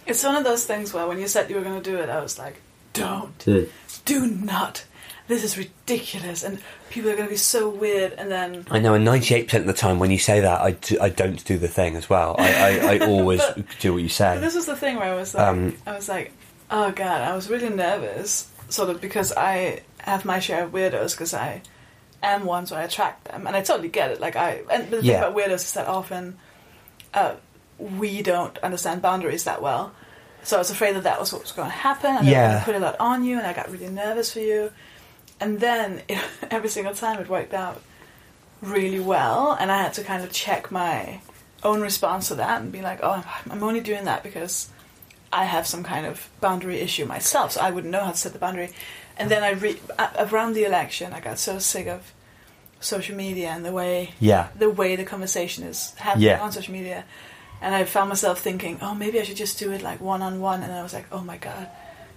[0.05, 2.09] It's one of those things where when you said you were going to do it,
[2.09, 2.61] I was like,
[2.93, 3.41] don't.
[3.43, 3.63] Hmm.
[4.05, 4.85] Do not.
[5.27, 6.43] This is ridiculous.
[6.43, 6.59] And
[6.89, 8.13] people are going to be so weird.
[8.13, 8.65] And then.
[8.69, 11.09] I know, and ninety-eight percent of the time when you say that, I, do, I
[11.09, 12.35] don't do the thing as well.
[12.39, 14.37] I, I, I always But- do what you say.
[14.39, 16.31] this was the thing where I was like, Um, I was like,
[16.71, 21.11] oh god, I was really nervous, sort of because I have my share of weirdos
[21.11, 21.61] because I
[22.21, 24.19] am one, so I attract them, and I totally get it.
[24.19, 25.19] Like I, and the thing Yeah.
[25.25, 26.37] about weirdos is that often
[27.13, 27.35] uh,
[27.79, 29.93] we don't understand boundaries that well.
[30.43, 32.37] So I was afraid that that was what was going to happen, and they were
[32.37, 32.47] Yeah.
[32.51, 34.71] going to put a lot on you, and I got really nervous for you.
[35.43, 36.01] And then
[36.51, 37.81] every single time it worked out
[38.61, 41.19] really well, and I had to kind of check my
[41.63, 44.69] own response to that and be like, oh, I'm only doing that because
[45.31, 48.33] I have some kind of boundary issue myself, so I wouldn't know how to set
[48.33, 48.69] the boundary.
[49.17, 49.81] And then I re-
[50.17, 52.13] around the election, I got so sick of
[52.79, 54.47] social media and the way Yeah.
[54.57, 56.41] the way the conversation is happening Yeah.
[56.41, 57.03] on social media.
[57.61, 60.41] And I found myself thinking, oh, maybe I should just do it like one on
[60.41, 60.63] one.
[60.63, 61.67] And I was like, oh my god,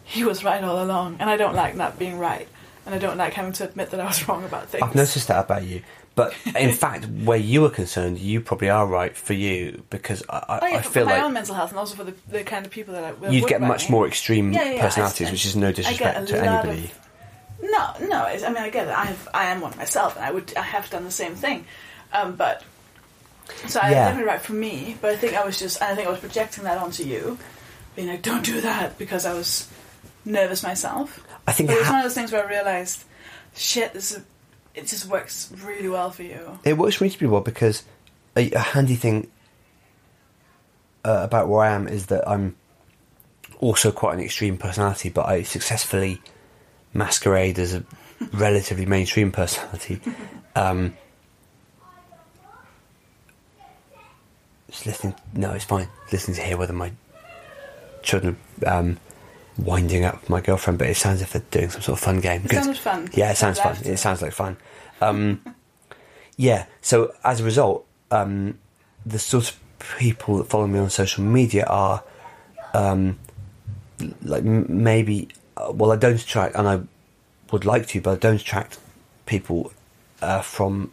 [0.04, 1.16] he was right all along.
[1.20, 2.48] And I don't like not being right.
[2.87, 4.82] And I don't like having to admit that I was wrong about things.
[4.82, 5.82] I've noticed that about you.
[6.14, 10.37] But in fact, where you are concerned, you probably are right for you because I,
[10.49, 12.14] I, Oh, yeah, I for feel my like own mental health and also for the,
[12.28, 13.93] the kind of people that I will you'd get much me.
[13.93, 16.84] more extreme Yeah, yeah, personalities, which is no disrespect to anybody.
[16.84, 18.22] of- No, no.
[18.24, 18.93] I mean, I get it.
[18.95, 21.66] I have, I am one myself, and I would, I have done the same thing.
[22.12, 22.62] Um, but
[23.66, 24.05] so I Yeah.
[24.07, 24.97] definitely right for me.
[25.01, 27.37] But I think I was just, I think I was projecting that onto you,
[27.97, 29.68] being like, "Don't do that," because I was
[30.24, 31.20] nervous myself.
[31.47, 33.05] I think it was ha- one of those things where I realized,
[33.55, 34.24] shit, this is,
[34.74, 36.59] it just works really well for you.
[36.64, 37.84] It works reasonably well because
[38.36, 39.28] a, a handy thing
[41.05, 42.57] uh, about where I am is that I'm
[43.59, 46.20] also quite an extreme personality, but I successfully
[46.92, 47.84] masquerade as a
[48.32, 50.01] relatively mainstream personality.
[50.55, 50.97] Um,
[54.68, 55.14] just listening.
[55.32, 55.88] No, it's fine.
[56.12, 56.92] Listening to hear whether my
[58.03, 58.36] children
[58.66, 58.99] um,
[59.59, 62.20] winding up my girlfriend, but it sounds as if they're doing some sort of fun
[62.20, 62.42] game.
[62.44, 63.09] It sounded fun.
[63.14, 63.76] Yeah, it sounds fun.
[63.84, 64.57] It sounds like fun.
[65.00, 65.42] Um,
[66.36, 66.66] yeah.
[66.80, 68.59] So as a result, um,
[69.04, 69.61] the sort of
[69.98, 72.02] people that follow me on social media are
[72.74, 73.18] um,
[74.22, 75.28] like maybe.
[75.57, 76.80] Uh, well, I don't attract, and I
[77.50, 78.78] would like to, but I don't attract
[79.24, 79.72] people
[80.20, 80.92] uh, from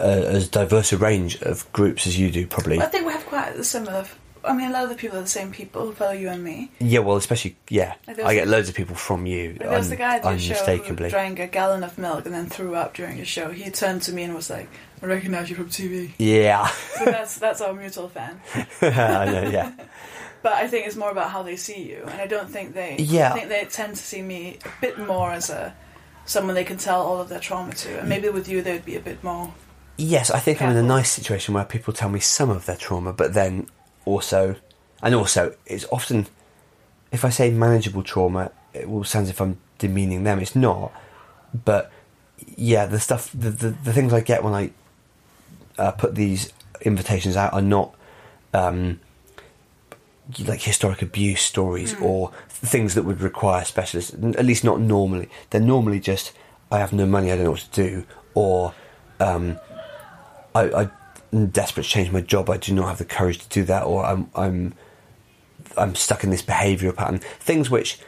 [0.00, 2.80] uh, as diverse a range of groups as you do, probably.
[2.80, 4.06] I think we have quite a similar.
[4.44, 6.42] I mean, a lot of the people are the same people who follow you and
[6.42, 6.70] me.
[6.80, 9.50] Yeah, well, especially yeah, Like I get loads of people from you.
[9.50, 12.46] Like, there was the guy at your show drank a gallon of milk and then
[12.46, 13.50] threw up during your show.
[13.50, 14.68] He turned to me and was like,
[15.02, 16.66] "I recognize you from TV." Yeah,
[16.98, 18.40] So that's that's our mutual fan.
[18.82, 19.48] I know.
[19.48, 19.72] Yeah,
[20.42, 22.96] But I think it's more about how they see you, and I don't think they.
[22.98, 23.30] Yeah.
[23.32, 25.74] I think they tend to see me a bit more as a
[26.24, 28.84] someone they can tell all of their trauma to, and maybe with you they would
[28.84, 29.54] be a bit more.
[29.98, 32.76] Yes, I think I'm in a nice situation where people tell me some of their
[32.76, 33.68] trauma, but then
[34.04, 34.56] also,
[35.02, 36.26] and also, it's often,
[37.10, 40.38] if I say manageable trauma, it will sound as if I'm demeaning them.
[40.38, 40.92] It's not,
[41.64, 41.90] but
[42.56, 44.70] yeah, the stuff, the the, the things I get when I
[45.78, 47.94] uh, put these invitations out are not
[48.54, 49.00] um,
[50.46, 54.14] like historic abuse stories or things that would require specialists.
[54.14, 55.28] At least not normally.
[55.50, 56.32] They're normally just
[56.70, 58.72] I have no money, I don't know what to do, or
[59.20, 59.58] um,
[60.54, 60.90] I, I
[61.32, 64.04] desperate to change my job, I do not have the courage to do that, or
[64.04, 64.74] I'm I'm
[65.76, 67.18] I'm stuck in this behavioural pattern.
[67.18, 67.98] Things which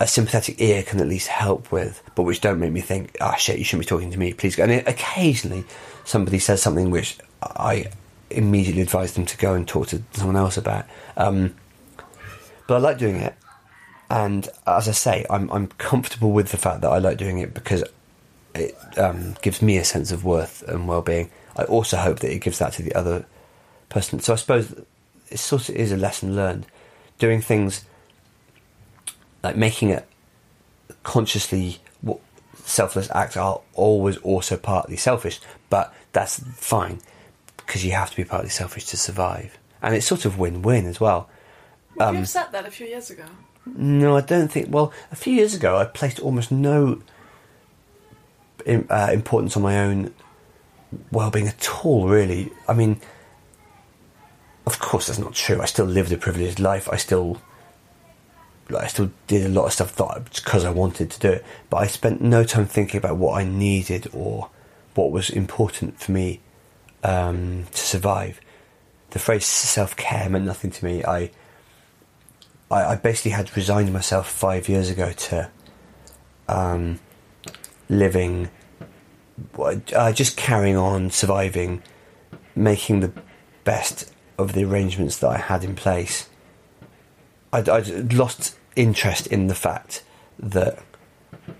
[0.00, 3.36] a sympathetic ear can at least help with, but which don't make me think, ah,
[3.36, 4.64] shit, you shouldn't be talking to me, please go.
[4.64, 5.64] And occasionally
[6.04, 7.90] somebody says something which I
[8.30, 10.86] immediately advise them to go and talk to someone else about.
[11.16, 11.54] Um,
[12.66, 13.34] but I like doing it,
[14.08, 17.52] and as I say, I'm I'm comfortable with the fact that I like doing it
[17.52, 17.84] because
[18.54, 21.30] it um, gives me a sense of worth and well-being.
[21.56, 23.26] I also hope that it gives that to the other
[23.88, 24.20] person.
[24.20, 24.74] So I suppose
[25.30, 26.66] it sort of is a lesson learned.
[27.18, 27.84] Doing things
[29.42, 30.06] like making it
[31.02, 31.78] consciously
[32.64, 35.40] selfless acts are always also partly selfish,
[35.70, 36.98] but that's fine
[37.56, 41.00] because you have to be partly selfish to survive, and it's sort of win-win as
[41.00, 41.28] well.
[41.96, 43.24] Would you have said that a few years ago?
[43.66, 44.68] No, I don't think.
[44.70, 47.00] Well, a few years ago, I placed almost no
[48.66, 50.12] uh, importance on my own
[51.10, 52.08] well-being at all.
[52.08, 53.00] Really, I mean,
[54.66, 55.60] of course, that's not true.
[55.60, 56.88] I still lived a privileged life.
[56.90, 57.40] I still,
[58.70, 59.96] like, I still did a lot of stuff
[60.34, 61.44] because I wanted to do it.
[61.70, 64.50] But I spent no time thinking about what I needed or
[64.94, 66.40] what was important for me
[67.02, 68.40] um, to survive.
[69.10, 71.04] The phrase self-care meant nothing to me.
[71.04, 71.30] I,
[72.70, 75.50] I, I basically had resigned myself five years ago to
[76.48, 77.00] um,
[77.88, 78.50] living,
[79.58, 81.82] uh, just carrying on, surviving,
[82.54, 83.12] making the
[83.64, 86.28] best of the arrangements that I had in place,
[87.52, 90.02] I'd, I'd lost interest in the fact
[90.38, 90.78] that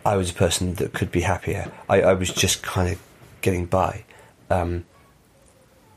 [0.04, 1.70] I was a person that could be happier.
[1.88, 3.00] I, I was just kind of
[3.42, 4.04] getting by.
[4.50, 4.84] Um,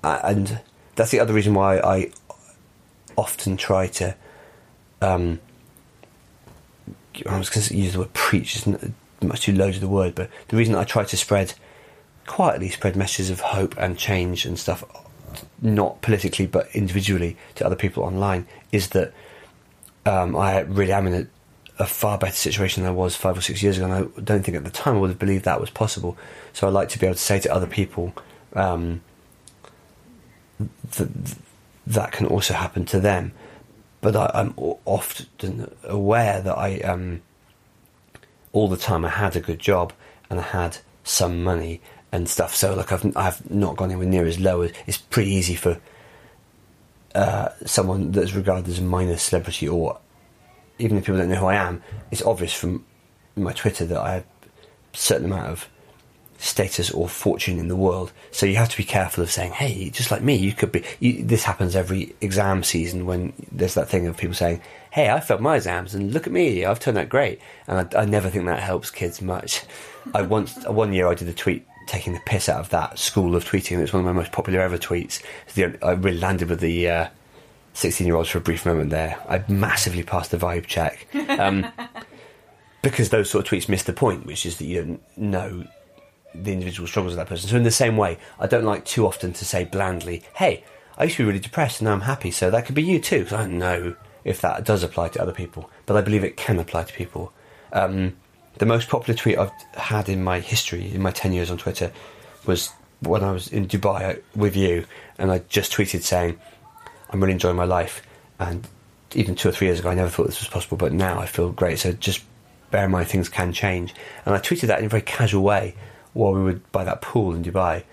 [0.04, 0.62] and
[0.96, 2.12] that's the other reason why I
[3.16, 4.16] often try to.
[5.02, 5.40] Um,
[7.28, 8.68] I was going to use the word preach, it's
[9.22, 11.56] much too loaded the word, but the reason I try to spread,
[12.28, 14.84] quietly spread messages of hope and change and stuff
[15.62, 19.14] not politically but individually to other people online is that
[20.06, 23.42] um, I really am in a, a, far better situation than I was five or
[23.42, 25.60] six years ago, and I don't think at the time I would have believed that
[25.60, 26.18] was possible.
[26.54, 28.14] So I like to be able to say to other people
[28.54, 29.02] um,
[30.60, 31.10] that
[31.88, 33.34] that can also happen to them.
[34.00, 34.54] But I, am
[34.86, 37.22] often aware that I um,
[38.54, 39.92] all the time I had a good job
[40.30, 41.82] and I had some money
[42.18, 42.54] and stuff.
[42.56, 45.80] So like I've I've not gone anywhere near as low as it's pretty easy for
[47.16, 50.00] uh, someone that's regarded as a minor celebrity or
[50.80, 52.86] even if people don't know who I am, it's obvious from
[53.36, 54.26] my Twitter that I have
[54.94, 55.70] a certain amount of
[56.40, 58.12] status or fortune in the world.
[58.32, 60.84] So you have to be careful of saying, "Hey, just like me, you could be."
[61.00, 64.62] You, this happens every exam season when there's that thing of people saying,
[64.92, 68.02] "Hey, I failed my exams, and look at me, I've turned out great." And I,
[68.02, 69.64] I never think that helps kids much.
[70.14, 73.36] I once one year I did a tweet taking the piss out of that school
[73.36, 73.80] of tweeting.
[73.80, 75.22] It's one of my most popular ever tweets.
[75.82, 77.10] I really landed with the
[77.74, 79.18] sixteen-year-olds for a brief moment there.
[79.28, 81.08] I massively passed the vibe check
[81.40, 81.68] um,
[82.82, 85.66] because those sort of tweets miss the point, which is that you don't know
[86.34, 87.50] the individual struggles of that person.
[87.50, 90.64] So in the same way, I don't like too often to say blandly, "Hey,
[90.98, 93.00] I used to be really depressed and now I'm happy." So that could be you
[93.00, 96.24] too, because I don't know if that does apply to other people, but I believe
[96.24, 97.32] it can apply to people.
[97.72, 98.18] Um,
[98.60, 101.92] the most popular tweet I've had in my history, in my 10 years on Twitter,
[102.46, 104.86] was when I was in Dubai with you,
[105.18, 106.40] and I just tweeted saying,
[107.10, 108.02] I'm really enjoying my life.
[108.40, 108.68] And
[109.14, 111.26] even two or three years ago, I never thought this was possible, but now I
[111.26, 111.80] feel great.
[111.80, 112.24] So just
[112.72, 113.94] bear in mind things can change.
[114.26, 115.76] And I tweeted that in a very casual way
[116.14, 117.84] while we were by that pool in Dubai.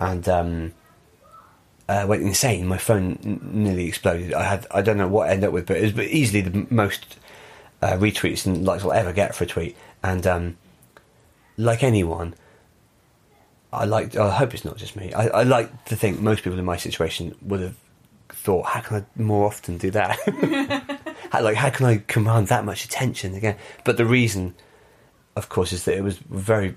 [0.00, 0.72] And um,
[1.88, 2.66] uh, went insane.
[2.66, 4.32] My phone n- nearly exploded.
[4.34, 6.66] I had I don't know what I ended up with, but it was easily the
[6.70, 7.18] most
[7.82, 9.76] uh, retweets and likes I'll ever get for a tweet.
[10.02, 10.56] And um,
[11.56, 12.34] like anyone,
[13.72, 14.16] I like.
[14.16, 15.12] I hope it's not just me.
[15.12, 17.76] I, I, like to think most people in my situation would have
[18.28, 20.18] thought, "How can I more often do that?
[21.30, 24.54] how, like, how can I command that much attention again?" But the reason,
[25.36, 26.74] of course, is that it was very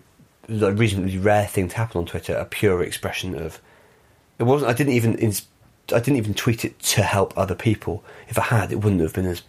[0.47, 2.36] a reasonably rare thing to happen on Twitter.
[2.36, 3.59] A pure expression of
[4.39, 4.69] it wasn't.
[4.69, 5.13] I didn't even.
[5.91, 8.03] I didn't even tweet it to help other people.
[8.28, 9.43] If I had, it wouldn't have been as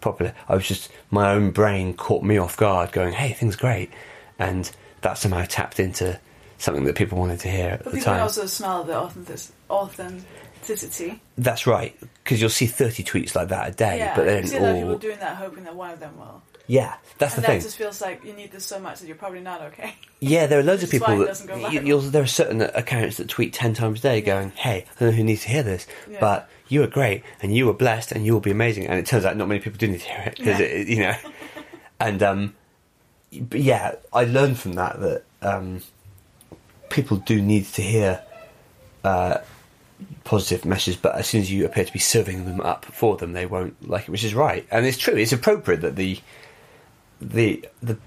[0.00, 0.34] popular.
[0.48, 3.90] I was just my own brain caught me off guard, going, "Hey, things great,"
[4.38, 4.70] and
[5.02, 6.18] that somehow tapped into
[6.58, 8.22] something that people wanted to hear at but the people time.
[8.22, 11.20] also smell the authentic- authenticity.
[11.38, 11.94] That's right,
[12.24, 14.60] because you'll see thirty tweets like that a day, yeah, but you then see a
[14.60, 16.42] lot of people all doing that, hoping that one of them will.
[16.66, 17.60] yeah, that's and the that thing.
[17.62, 19.94] just feels like you need this so much that you're probably not okay.
[20.18, 23.18] Yeah, there are loads of Which is why people that you, there are certain accounts
[23.18, 25.62] that tweet ten times a day, going, "Hey, I don't know who needs to hear
[25.62, 26.18] this, Yeah.
[26.20, 29.06] but you are great and you are blessed and you will be amazing." And it
[29.06, 30.66] turns out not many people do need to hear it because Yeah.
[30.66, 31.14] it, you know,
[32.00, 32.54] and um,
[33.40, 35.82] but yeah, I learned from that that um,
[36.90, 38.22] people do need to hear
[39.04, 39.38] uh,
[40.24, 43.32] positive messages, but as soon as you appear to be serving them up for them,
[43.32, 44.66] they won't like it, which is right.
[44.70, 45.14] And it's true.
[45.14, 46.20] It's appropriate that the
[47.20, 47.98] the the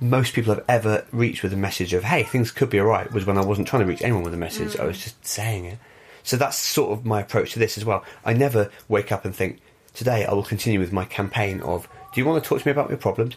[0.00, 3.24] most people I've ever reached with a message of "Hey, things could be alright" was
[3.24, 4.76] when I wasn't trying to reach anyone with a message.
[4.78, 5.78] I was just saying it.
[6.24, 8.04] So that's sort of my approach to this as well.
[8.24, 9.60] I never wake up and think
[9.94, 12.72] today I will continue with my campaign of "Do you want to talk to me
[12.72, 13.36] about your problems?"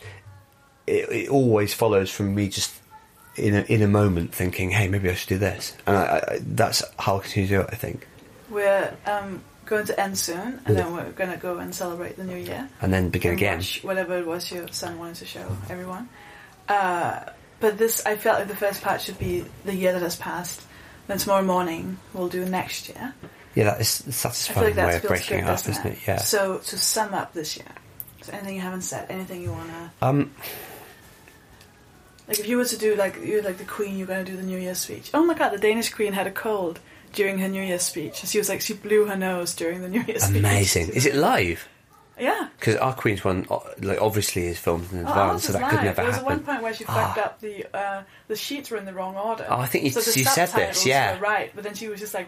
[0.87, 2.73] It, it always follows from me just
[3.35, 6.39] in a, in a moment thinking, "Hey, maybe I should do this," and I, I,
[6.41, 7.69] that's how I'll continue to do it.
[7.71, 8.07] I think,
[8.49, 12.23] We're um, going to end soon, and then we're going to go and celebrate the
[12.23, 12.69] new year.
[12.81, 13.63] and then begin and again.
[13.83, 16.09] whatever it was your son wanted to show everyone.
[16.67, 17.19] Uh,
[17.59, 20.61] but this, I felt like the first part should be the year that has passed.
[21.07, 23.13] Then tomorrow morning we'll do next year.
[23.55, 25.85] Yeah, that is a I satisfying feel like way of breaking good, it up, isn't
[25.85, 25.97] it?
[26.07, 26.17] Yeah.
[26.17, 27.65] So to sum up this year,
[28.21, 30.33] so anything you haven't said, anything you wanna Um,
[32.27, 34.43] like, if you were to do like you're like the Queen, you're gonna do the
[34.43, 35.09] New Year's speech.
[35.13, 36.79] Oh my God, the Danish Queen had a cold
[37.13, 38.17] during her New Year's speech.
[38.25, 40.37] She was like she blew her nose during the New Year's speech.
[40.37, 40.89] amazing.
[40.89, 41.67] Is it live?
[42.19, 42.49] Yeah.
[42.59, 43.45] Because our Queen's one,
[43.81, 45.69] like, obviously is filmed in Oh, advance, ours so is that live.
[45.71, 46.25] could never There was happen.
[46.25, 47.25] one point where she fucked Ah.
[47.25, 49.45] up the uh, the sheets were in the wrong order.
[49.49, 51.15] Oh, I think you- so you said this, yeah.
[51.15, 52.27] were right, but then she was just like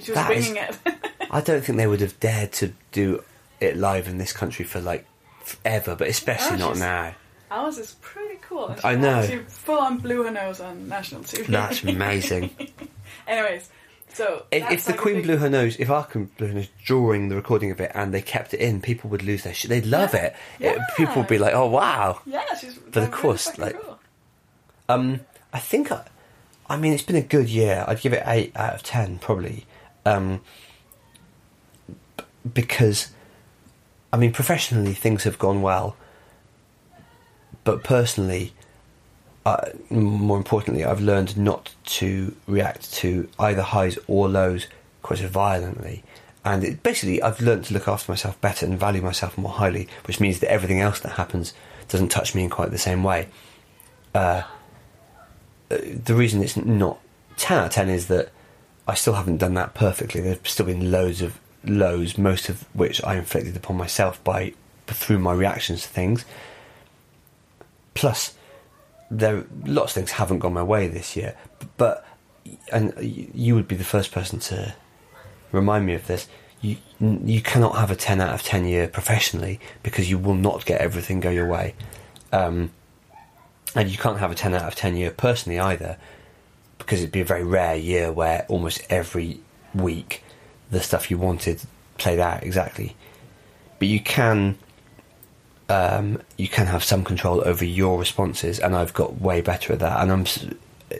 [0.00, 0.76] she was That is- winging it.
[1.30, 3.24] I don't think they would have dared to do
[3.60, 5.06] it live in this country for like
[5.44, 7.14] forever, but especially Oh, not now.
[7.50, 8.74] Ours is pretty cool.
[8.82, 9.26] I know.
[9.26, 11.46] She full on blew her nose on national TV.
[11.46, 12.54] That's amazing.
[13.26, 13.68] Anyways,
[14.14, 17.28] so if, if the Queen blew her nose, if our Queen blew her nose during
[17.28, 19.68] the recording of it and they kept it in, people would lose their shit.
[19.68, 20.20] They'd love Yeah.
[20.24, 20.36] it.
[20.60, 20.76] it.
[20.76, 20.86] Yeah.
[20.96, 23.98] People would be like, "Oh wow." yeah, she's of course, really like- cool.
[24.88, 25.20] Um,
[25.52, 26.04] I think, I,
[26.68, 27.84] I mean, it's been a good year.
[27.88, 29.64] I'd give it eight out of ten, probably,
[30.04, 30.40] um,
[32.16, 33.08] b- because,
[34.12, 35.96] I mean, professionally things have gone well,
[37.64, 38.52] but personally,
[39.44, 44.66] uh, more importantly, I've learned not to react to either highs or lows
[45.02, 46.04] quite so violently.
[46.44, 49.88] And it, basically, I've learned to look after myself better and value myself more highly,
[50.06, 51.54] which means that everything else that happens
[51.88, 53.28] doesn't touch me in quite the same way
[55.78, 56.98] the reason it's not
[57.36, 58.30] 10 out of 10 is that
[58.86, 60.20] I still haven't done that perfectly.
[60.20, 64.54] There's still been loads of lows, most of which I inflicted upon myself by
[64.86, 66.24] through my reactions to things.
[67.94, 68.34] Plus,
[69.12, 71.36] there lots of things haven't gone my way this year,
[71.76, 72.04] but
[72.72, 74.74] and you would be the first person to
[75.52, 76.28] remind me of this.
[76.60, 80.64] You you cannot have a 10 out of 10 year professionally because you will not
[80.64, 81.74] get everything go your way.
[82.32, 82.70] Um,
[83.74, 85.98] and you can't have a 10 out of 10 year personally either,
[86.78, 89.40] because it'd be a very rare year where almost every
[89.74, 90.22] week
[90.70, 91.60] the stuff you wanted
[91.98, 92.96] played out exactly.
[93.78, 94.58] But you can.
[95.72, 99.78] Um, you can have some control over your responses, and I've got way better at
[99.78, 100.26] that, and I'm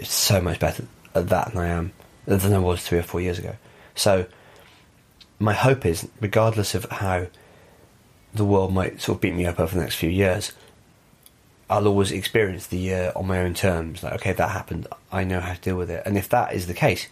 [0.02, 1.92] so much better at that than I am
[2.24, 3.54] than I was three or four years ago.
[3.94, 4.24] So,
[5.38, 7.26] my hope is, regardless of how
[8.32, 10.52] the world might sort of beat me up over the next few years,
[11.68, 14.02] I'll always experience the year on my own terms.
[14.02, 14.86] Like, okay, that happened.
[15.10, 16.02] I know how to deal with it.
[16.06, 17.08] And if that is the case,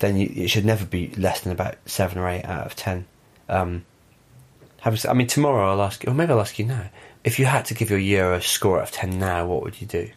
[0.00, 3.06] then you, it should never be less than about seven or eight out of ten.
[3.48, 3.84] Um,
[4.90, 6.90] s- I mean, tomorrow I'll ask you, or maybe I'll ask you now.
[7.24, 9.80] If you had to give your year a score out of ten now, what would
[9.80, 10.10] you do?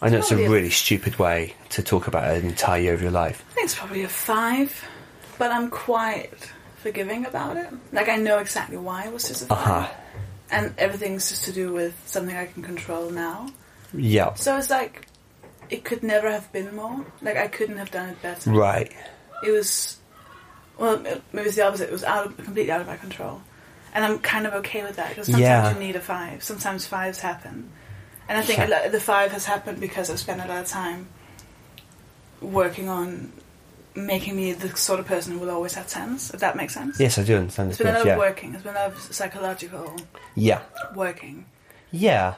[0.00, 2.94] I know it's a Probably a- really stupid way to talk about an entire year
[2.94, 3.44] of your life.
[3.50, 4.84] I think it's probably a five,
[5.38, 6.30] but I'm quite
[6.76, 7.68] forgiving about it.
[7.92, 9.88] Like I know exactly why it was just a Uh-huh.
[10.50, 13.48] and everything's just to do with something I can control now.
[13.92, 14.34] Yeah.
[14.34, 15.06] So it's like
[15.68, 17.04] it could never have been more.
[17.20, 18.50] Like I couldn't have done it better.
[18.52, 18.92] Right.
[19.44, 19.97] It was
[20.78, 20.98] well,
[21.32, 21.88] maybe it's the opposite.
[21.88, 23.42] It was out of, completely out of my control,
[23.94, 25.72] and I'm kind of okay with that because sometimes Yeah.
[25.74, 26.42] you need a five.
[26.42, 27.70] Sometimes fives happen,
[28.28, 28.66] and I think Yeah.
[28.66, 31.08] lot- the five has happened because I've spent a lot of time
[32.40, 33.32] working on
[33.94, 36.30] making me the sort of person who will always have tens.
[36.32, 37.00] If that makes sense.
[37.00, 38.12] Yes, I do understand It's been a lot Yeah.
[38.12, 38.54] of working.
[38.54, 39.96] It's been a lot of psychological
[40.36, 40.60] Yeah.
[40.94, 41.46] working.
[41.90, 42.34] Yeah.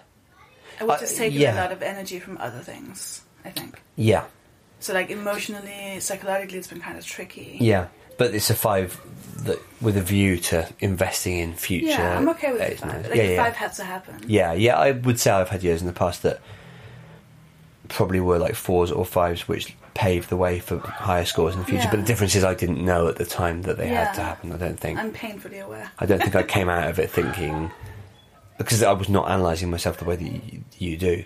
[0.81, 3.21] It was just taking a lot of energy from other things.
[3.45, 3.81] I think.
[3.97, 4.25] Yeah.
[4.81, 7.59] So like emotionally, psychologically, it's been kind of tricky.
[7.61, 7.89] Yeah,
[8.21, 9.01] but it's a five
[9.45, 11.87] that with a view to investing in future.
[11.87, 13.07] Yeah, I'm okay with five.
[13.07, 13.09] it?
[13.09, 13.43] Like yeah, yeah.
[13.43, 14.23] five had to happen.
[14.27, 14.79] yeah, yeah.
[14.79, 16.39] I would say I've had years in the past that
[17.89, 21.65] probably were like fours or fives, which paved the way for higher scores in the
[21.65, 21.85] future.
[21.85, 21.91] Yeah.
[21.93, 24.53] But the difference is I didn't know at the time that they had to happen.
[24.53, 24.99] I don't think.
[24.99, 25.91] I'm painfully aware.
[25.99, 27.71] I don't think I came out of it thinking
[28.59, 31.25] because I was not analysing myself the way that you, you do.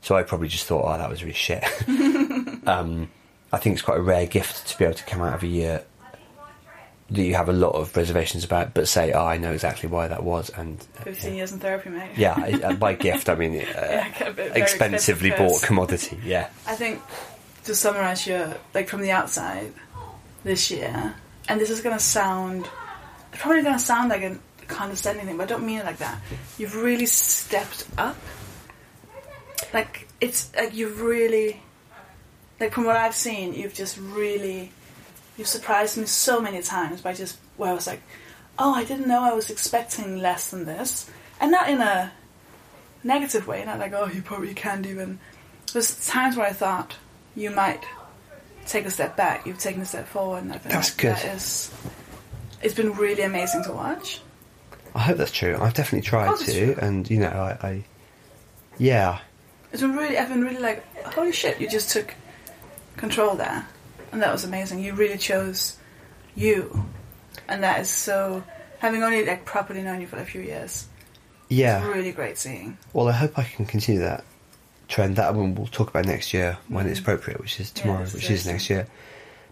[0.00, 1.64] So I probably just thought, oh, that was really shit.
[2.68, 3.10] um,
[3.52, 5.48] I think it's quite a rare gift to be able to come out of a
[5.48, 5.84] year
[7.10, 10.08] that you have a lot of reservations about, but say, oh, I know exactly why
[10.08, 10.50] that was.
[10.50, 12.10] And uh, 15 years in therapy, mate.
[12.16, 12.34] yeah,
[12.64, 16.18] uh, by gift I mean uh, Yeah, a bit- very expensively expensive bought commodity.
[16.24, 17.00] Yeah, I think
[17.64, 19.72] to summarize your like from the outside
[20.44, 21.14] this year,
[21.48, 22.68] and this is gonna sound
[23.32, 26.20] probably gonna sound like a condescending thing, but I don't mean it like that.
[26.58, 28.16] You've really stepped up.
[29.72, 31.60] Like it's like you've really
[32.60, 34.72] like from what I've seen, you've just really
[35.36, 38.02] you've surprised me so many times by just where I was like,
[38.58, 41.10] oh, I didn't know I was expecting less than this,
[41.40, 42.12] and not in a
[43.04, 45.18] negative way, not like oh, you probably can't even.
[45.72, 46.96] There's times where I thought
[47.34, 47.84] you might
[48.66, 49.46] take a step back.
[49.46, 51.16] You've taken a step forward, and I think That's good.
[51.16, 51.72] That is,
[52.62, 54.20] it's been really amazing to watch.
[54.94, 55.58] I hope that's true.
[55.60, 57.84] I've definitely tried to, and you know, I, I
[58.78, 59.18] yeah,
[59.72, 60.82] It's been really, I've been really like,
[61.12, 62.14] holy shit, you just took
[62.96, 63.66] control there.
[64.16, 64.82] And that was amazing.
[64.82, 65.76] You really chose
[66.34, 66.86] you.
[67.48, 68.42] And that is so,
[68.78, 70.86] having only like properly known you for a few years,
[71.50, 71.84] yeah.
[71.84, 72.78] it's really great seeing.
[72.94, 74.24] Well, I hope I can continue that
[74.88, 75.16] trend.
[75.16, 77.10] That one we'll talk about next year when it's mm-hmm.
[77.10, 78.86] appropriate, which is tomorrow, which is next year.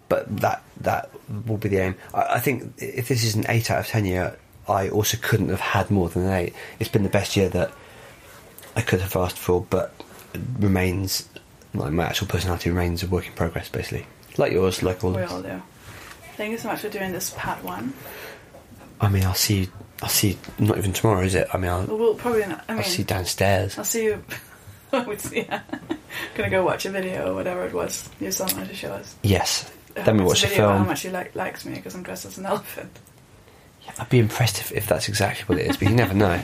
[0.09, 1.11] But that that
[1.47, 1.97] will be the aim.
[2.15, 5.51] I, I think if this is an eight out of ten year, I also couldn't
[5.51, 6.55] have had more than an eight.
[6.81, 7.71] It's been the best year that
[8.75, 9.93] I could have asked for, but
[10.33, 11.29] it remains
[11.75, 14.07] like my actual personality remains a work in progress, basically.
[14.37, 15.63] Like yours, like all We all do.
[16.37, 17.93] Thank you so much for doing this part one.
[19.01, 19.61] I mean, I'll see.
[19.61, 19.69] You,
[20.03, 20.31] I'll see.
[20.59, 21.49] You, Not even tomorrow, is it?
[21.53, 23.79] I mean, I'll, Well, probably not, I I'll mean, see downstairs.
[23.79, 24.25] I'll see you.
[25.07, 25.47] we see,
[26.35, 29.15] Gonna go watch a video or whatever it was you saw wanted to show us.
[29.23, 29.71] Yes.
[29.95, 30.79] Then we watch the a video film.
[30.79, 32.91] How much he like, likes me because I'm dressed as an elephant.
[33.85, 36.41] Yeah, I'd be impressed if, if that's exactly what it is, but you never know.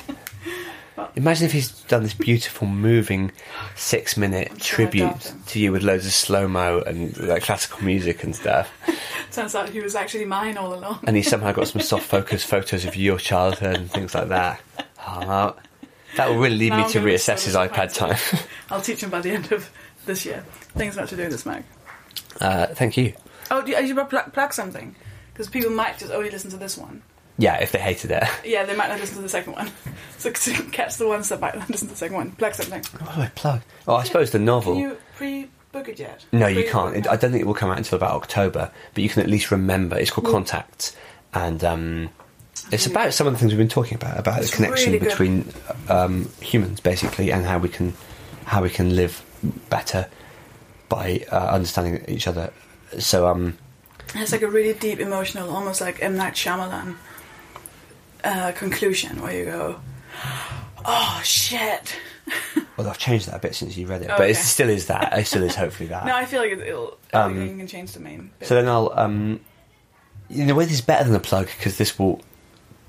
[1.16, 3.32] Imagine if he's done this beautiful, moving,
[3.76, 7.84] six-minute I'm sure I'd tribute to you with loads of slow mo and like classical
[7.84, 8.70] music and stuff,
[9.32, 11.00] Turns out he was actually mine all along.
[11.06, 14.60] and he somehow got some soft focus photos of your childhood and things like that.
[15.06, 15.54] Oh,
[16.16, 18.18] that will really lead Now me I'm to gonna reassess his iPad time.
[18.70, 19.70] I'll teach him by the end of
[20.06, 20.44] this year.
[20.74, 21.64] Thanks so much for doing this, Mag.
[22.40, 23.14] uh, thank you.
[23.50, 24.94] Oh, do you, you plug, plug something?
[25.32, 27.02] Because people might just only listen to this one.
[27.40, 28.24] Yeah, if they hated it.
[28.44, 29.70] Yeah, they might not listen to the second one.
[30.18, 32.84] So to catch the ones that might not listen to the second one, plug something.
[33.04, 33.62] What do I plug?
[33.88, 34.74] Oh, I suppose the novel.
[34.74, 36.24] Can you pre-book it yet?
[36.32, 36.96] No, you can't.
[36.96, 39.28] It, I don't think it will come out until about October, but you can at
[39.28, 39.96] least remember.
[39.98, 40.94] It's called Contact,
[41.32, 42.10] and um,
[42.70, 45.06] it's about some of the things we've been talking about about It's the connection really
[45.06, 45.50] between
[45.88, 47.94] um, humans, basically, and how we can
[48.44, 49.24] how we can live
[49.70, 50.08] better
[50.90, 52.52] by uh, understanding each other.
[52.98, 53.56] So, um,
[54.14, 56.96] It's like a really deep, emotional, almost like M Night Shyamalan
[58.24, 59.80] uh, conclusion where you go,
[60.84, 61.96] "Oh shit."
[62.76, 64.86] well, I've changed that a bit since you read it, Oh, but it still is
[64.86, 65.12] that.
[65.18, 66.06] It still is hopefully that.
[66.06, 66.96] No, I feel like it- it'll.
[67.12, 68.30] Um, everything can change the main.
[68.38, 68.48] Bit.
[68.48, 69.40] So then I'll, um,
[70.28, 72.20] in a way, this is better than a plug because this will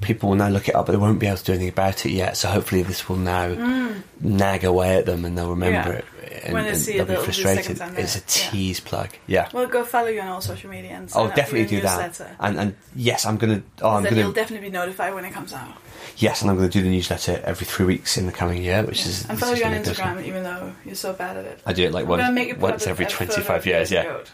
[0.01, 2.05] people will now look it up, but they won't be able to do anything about
[2.05, 2.35] it yet.
[2.37, 5.93] So hopefully, this will now nag away at them and they'll remember Mm.
[5.93, 5.97] Yeah.
[5.99, 6.05] it.
[6.43, 7.81] And, When they and see they'll it, be frustrated.
[7.81, 8.49] on It's a that, yeah.
[8.51, 9.09] tease plug.
[9.27, 9.49] Yeah.
[9.53, 12.19] well, go follow you on all social media and I'll definitely do that.
[12.39, 13.61] And and yes, I'm gonna.
[13.81, 15.69] Oh, I'm then you'll definitely be notified when it comes out.
[16.17, 19.05] Yes, and I'm gonna do the newsletter every three weeks in the coming year, which
[19.05, 19.25] is.
[19.29, 20.19] and follow you on gonna different.
[20.19, 21.59] Instagram, even though you're so bad at it.
[21.65, 23.91] I do it like I'm once, once every 25 years.
[23.91, 24.03] Yeah.
[24.03, 24.31] goat.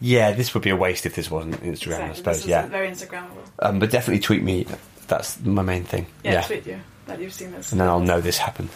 [0.00, 2.10] Yeah, this would be a waste if this wasn't Instagram, Exactly.
[2.10, 2.36] I suppose.
[2.38, 2.66] This Yeah.
[2.66, 3.44] very Instagrammable.
[3.58, 4.66] Um, but definitely tweet me.
[5.08, 6.06] That's my main thing.
[6.24, 6.42] Yeah, yeah.
[6.42, 7.72] tweet you that you've seen this.
[7.72, 8.70] And then I'll know this happened.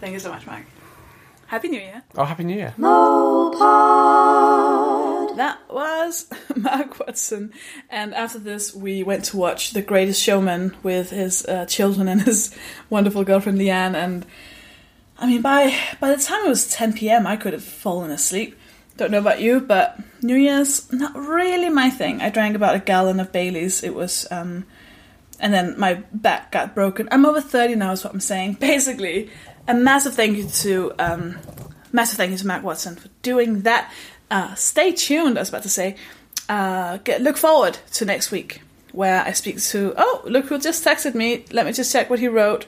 [0.00, 0.66] Thank you so much, Mike.
[1.46, 2.02] Happy New Year.
[2.16, 2.74] Oh, Happy New Year.
[3.92, 5.36] Mopod.
[5.36, 7.52] That was Mark Watson.
[7.90, 12.22] And after this, we went to watch The Greatest Showman with his uh, children and
[12.30, 12.54] his
[12.90, 13.94] wonderful girlfriend Leanne.
[13.94, 14.26] And
[15.18, 18.56] I mean, by by the time it was 10 p.m., I could have fallen asleep.
[18.96, 22.20] Don't know about you, but New Year's not really my thing.
[22.20, 23.82] I drank about a gallon of Bailey's.
[23.82, 24.66] It was, um,
[25.40, 27.08] and then my back got broken.
[27.10, 28.54] I'm over 30 now, is what I'm saying.
[28.60, 29.30] Basically,
[29.66, 31.38] a massive thank you to um,
[31.92, 33.92] massive thank you to Mark Watson for doing that.
[34.30, 35.38] Uh, stay tuned.
[35.38, 35.96] I was about to say,
[36.48, 38.62] uh, get, look forward to next week
[38.92, 39.94] where I speak to.
[39.96, 41.44] Oh, look who just texted me.
[41.50, 42.66] Let me just check what he wrote.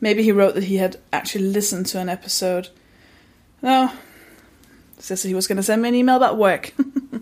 [0.00, 2.68] Maybe he wrote that he had actually listened to an episode.
[3.62, 3.92] No,
[5.02, 6.72] says he was going to send me an email about work.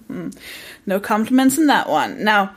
[0.87, 2.25] no compliments in that one.
[2.25, 2.55] Now,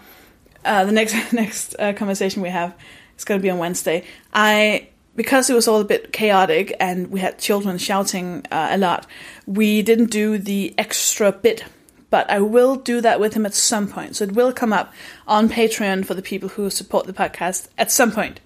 [0.65, 2.76] uh, the next next uh, conversation we have
[3.17, 4.03] is going to be on Wednesday.
[4.34, 8.78] I because it was all a bit chaotic and we had children shouting uh, a
[8.78, 9.05] lot.
[9.45, 11.65] We didn't do the extra bit,
[12.09, 14.15] but I will do that with him at some point.
[14.15, 14.93] So it will come up
[15.28, 18.39] on Patreon for the people who support the podcast at some point.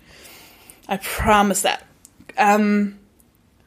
[0.88, 1.86] I promise that.
[2.38, 3.00] Um,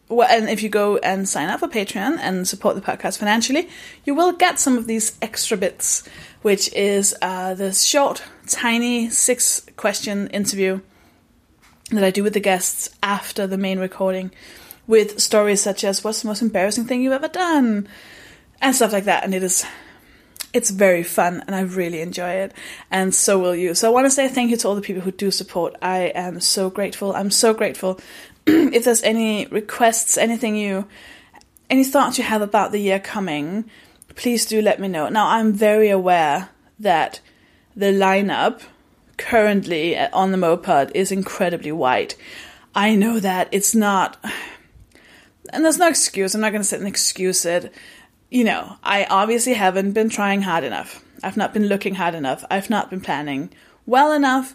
[0.08, 3.68] well, and if you go and sign up for Patreon and support the podcast financially,
[4.04, 6.08] you will get some of these extra bits,
[6.42, 10.80] which is uh, the short, tiny six question interview
[11.90, 14.30] that I do with the guests after the main recording
[14.86, 17.88] with stories such as what's the most embarrassing thing you've ever done?
[18.60, 19.24] and stuff like that.
[19.24, 19.64] And it is
[20.54, 22.54] it's very fun and I really enjoy it,
[22.90, 23.74] and so will you.
[23.74, 25.76] So I want to say thank you to all the people who do support.
[25.82, 27.14] I am so grateful.
[27.14, 28.00] I'm so grateful.
[28.72, 30.86] if there's any requests, anything you,
[31.70, 33.70] any thoughts you have about the year coming,
[34.14, 35.08] please do let me know.
[35.08, 37.20] Now I'm very aware that
[37.76, 38.62] the lineup
[39.16, 42.14] currently on the moped is incredibly wide.
[42.74, 44.22] I know that it's not,
[45.52, 46.34] and there's no excuse.
[46.34, 47.72] I'm not going to sit and excuse it
[48.30, 51.04] you know, I obviously haven't been trying hard enough.
[51.22, 52.44] I've not been looking hard enough.
[52.50, 53.50] I've not been planning
[53.86, 54.54] well enough.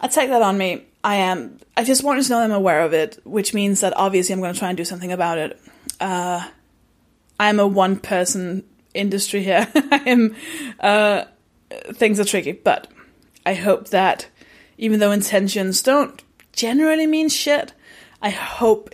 [0.00, 0.86] I take that on me.
[1.06, 1.60] I am.
[1.76, 4.40] I just want you to know I'm aware of it, which means that obviously I'm
[4.40, 5.60] going to try and do something about it.
[6.00, 6.44] Uh,
[7.38, 9.68] I'm a one person industry here.
[9.74, 10.34] I am.
[10.80, 11.26] Uh,
[11.92, 12.90] things are tricky, but
[13.46, 14.26] I hope that
[14.78, 17.72] even though intentions don't generally mean shit,
[18.20, 18.92] I hope.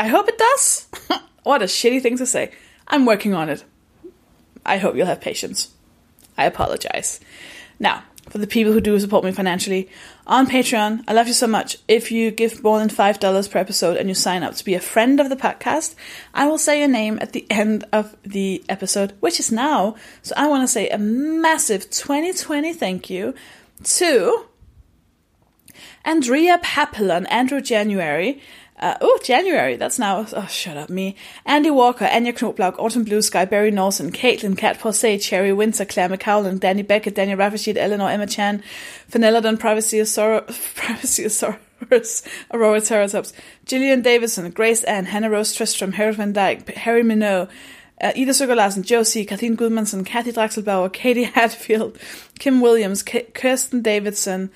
[0.00, 0.88] I hope it does.
[1.44, 2.50] what a shitty thing to say.
[2.88, 3.62] I'm working on it.
[4.66, 5.72] I hope you'll have patience.
[6.36, 7.20] I apologize.
[7.78, 9.88] Now, for the people who do support me financially
[10.26, 11.78] on Patreon, I love you so much.
[11.88, 14.80] If you give more than $5 per episode and you sign up to be a
[14.80, 15.94] friend of the podcast,
[16.34, 19.96] I will say your name at the end of the episode, which is now.
[20.22, 23.34] So I want to say a massive 2020 thank you
[23.84, 24.46] to
[26.04, 28.40] Andrea Papillon, Andrew January,
[28.78, 30.26] uh, oh, January, that's now.
[30.32, 31.16] Oh, shut up, me.
[31.44, 36.08] Andy Walker, Anya Knobloch, Autumn Blue Sky, Barry Norson, Caitlin, Cat Posse, Cherry Winter, Claire
[36.08, 38.62] McCowlin, Danny Beckett, Daniel Rafashid, Eleanor, Emma Chan,
[39.10, 39.98] Vanelladon, Privacy
[40.74, 41.24] Privacy
[42.52, 43.32] Aurora Terratops,
[43.64, 47.48] Gillian Davidson, Grace Ann, Hannah Rose Tristram, Harry Van Dyke, Harry Minot,
[48.00, 51.98] uh, Ida Søger Josie, Kathleen Gudmanson, Kathy Draxelbauer, Katie Hadfield,
[52.38, 54.50] Kim Williams, K- Kirsten Davidson,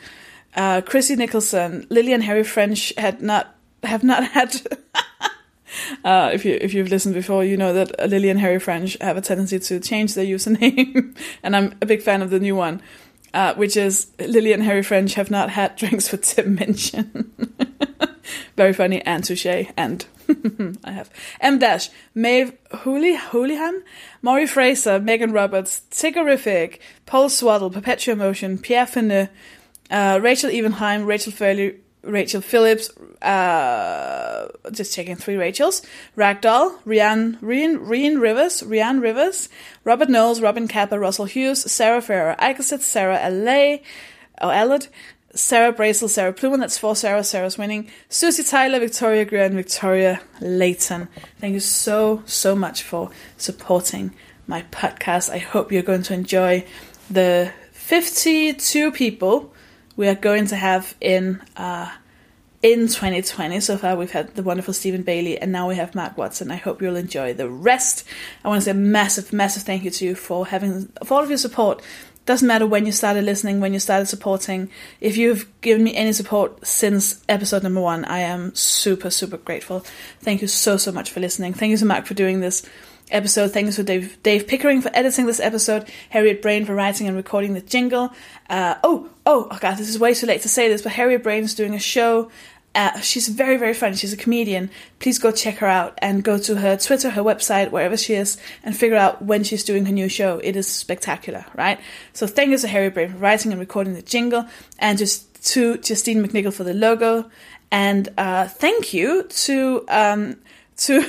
[0.54, 4.54] uh, Chrissy Nicholson, Lillian Harry French had not have not had.
[6.04, 9.16] uh, if you if you've listened before, you know that Lily and Harry French have
[9.16, 12.82] a tendency to change their username, and I'm a big fan of the new one,
[13.34, 17.32] uh, which is Lily and Harry French have not had drinks with Tim Minchin.
[18.56, 20.06] Very funny and touche and
[20.84, 21.10] I have
[21.40, 23.82] M Dash, Maeve Hooli Houlihan,
[24.22, 29.28] Maury Fraser, Megan Roberts, Tiggerific, Paul Swaddle, Perpetual Motion, Pierre Finney,
[29.90, 32.90] uh, Rachel Evenheim, Rachel Fairley, Rachel Phillips,
[33.22, 35.82] uh, just checking three Rachels,
[36.16, 39.48] Ragdoll, Rian, Rian, Rian Rivers, Rian Rivers,
[39.84, 43.82] Robert Knowles, Robin Kappa, Russell Hughes, Sarah Ferrer Icaset, Sarah L.A.,
[44.40, 44.88] or Allard,
[45.34, 50.20] Sarah Brazel, Sarah Pluman, that's four Sarah, Sarah's winning, Susie Tyler, Victoria Greer, and Victoria
[50.40, 51.08] Layton.
[51.38, 54.12] Thank you so, so much for supporting
[54.46, 55.30] my podcast.
[55.30, 56.66] I hope you're going to enjoy
[57.10, 59.54] the 52 people
[59.96, 61.90] we are going to have in uh,
[62.62, 63.60] in 2020.
[63.60, 66.50] So far, we've had the wonderful Stephen Bailey, and now we have Mark Watson.
[66.50, 68.04] I hope you'll enjoy the rest.
[68.44, 71.22] I want to say a massive, massive thank you to you for having for all
[71.24, 71.82] of your support.
[72.24, 74.70] Doesn't matter when you started listening, when you started supporting.
[75.00, 79.80] If you've given me any support since episode number one, I am super, super grateful.
[80.20, 81.52] Thank you so, so much for listening.
[81.52, 82.64] Thank you so much for doing this
[83.12, 83.52] episode.
[83.52, 87.54] Thanks to Dave, Dave Pickering for editing this episode, Harriet Braine for writing and recording
[87.54, 88.12] the jingle.
[88.48, 91.22] Uh, oh, oh, oh god, this is way too late to say this, but Harriet
[91.22, 92.30] Braine's doing a show.
[92.74, 93.96] Uh, she's very, very funny.
[93.96, 94.70] She's a comedian.
[94.98, 98.38] Please go check her out and go to her Twitter, her website, wherever she is,
[98.64, 100.38] and figure out when she's doing her new show.
[100.38, 101.78] It is spectacular, right?
[102.14, 104.46] So thank you to Harriet Braine for writing and recording the jingle,
[104.78, 107.30] and just to Justine McNichol for the logo,
[107.70, 110.36] and uh, thank you to um,
[110.78, 111.04] to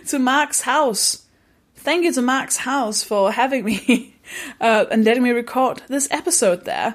[0.06, 1.21] to Mark's house
[1.82, 4.14] Thank you to Max House for having me
[4.60, 6.94] uh, and letting me record this episode there.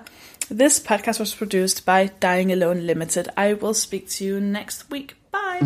[0.49, 3.27] This podcast was produced by Dying Alone Limited.
[3.35, 5.15] I will speak to you next week.
[5.29, 5.59] Bye.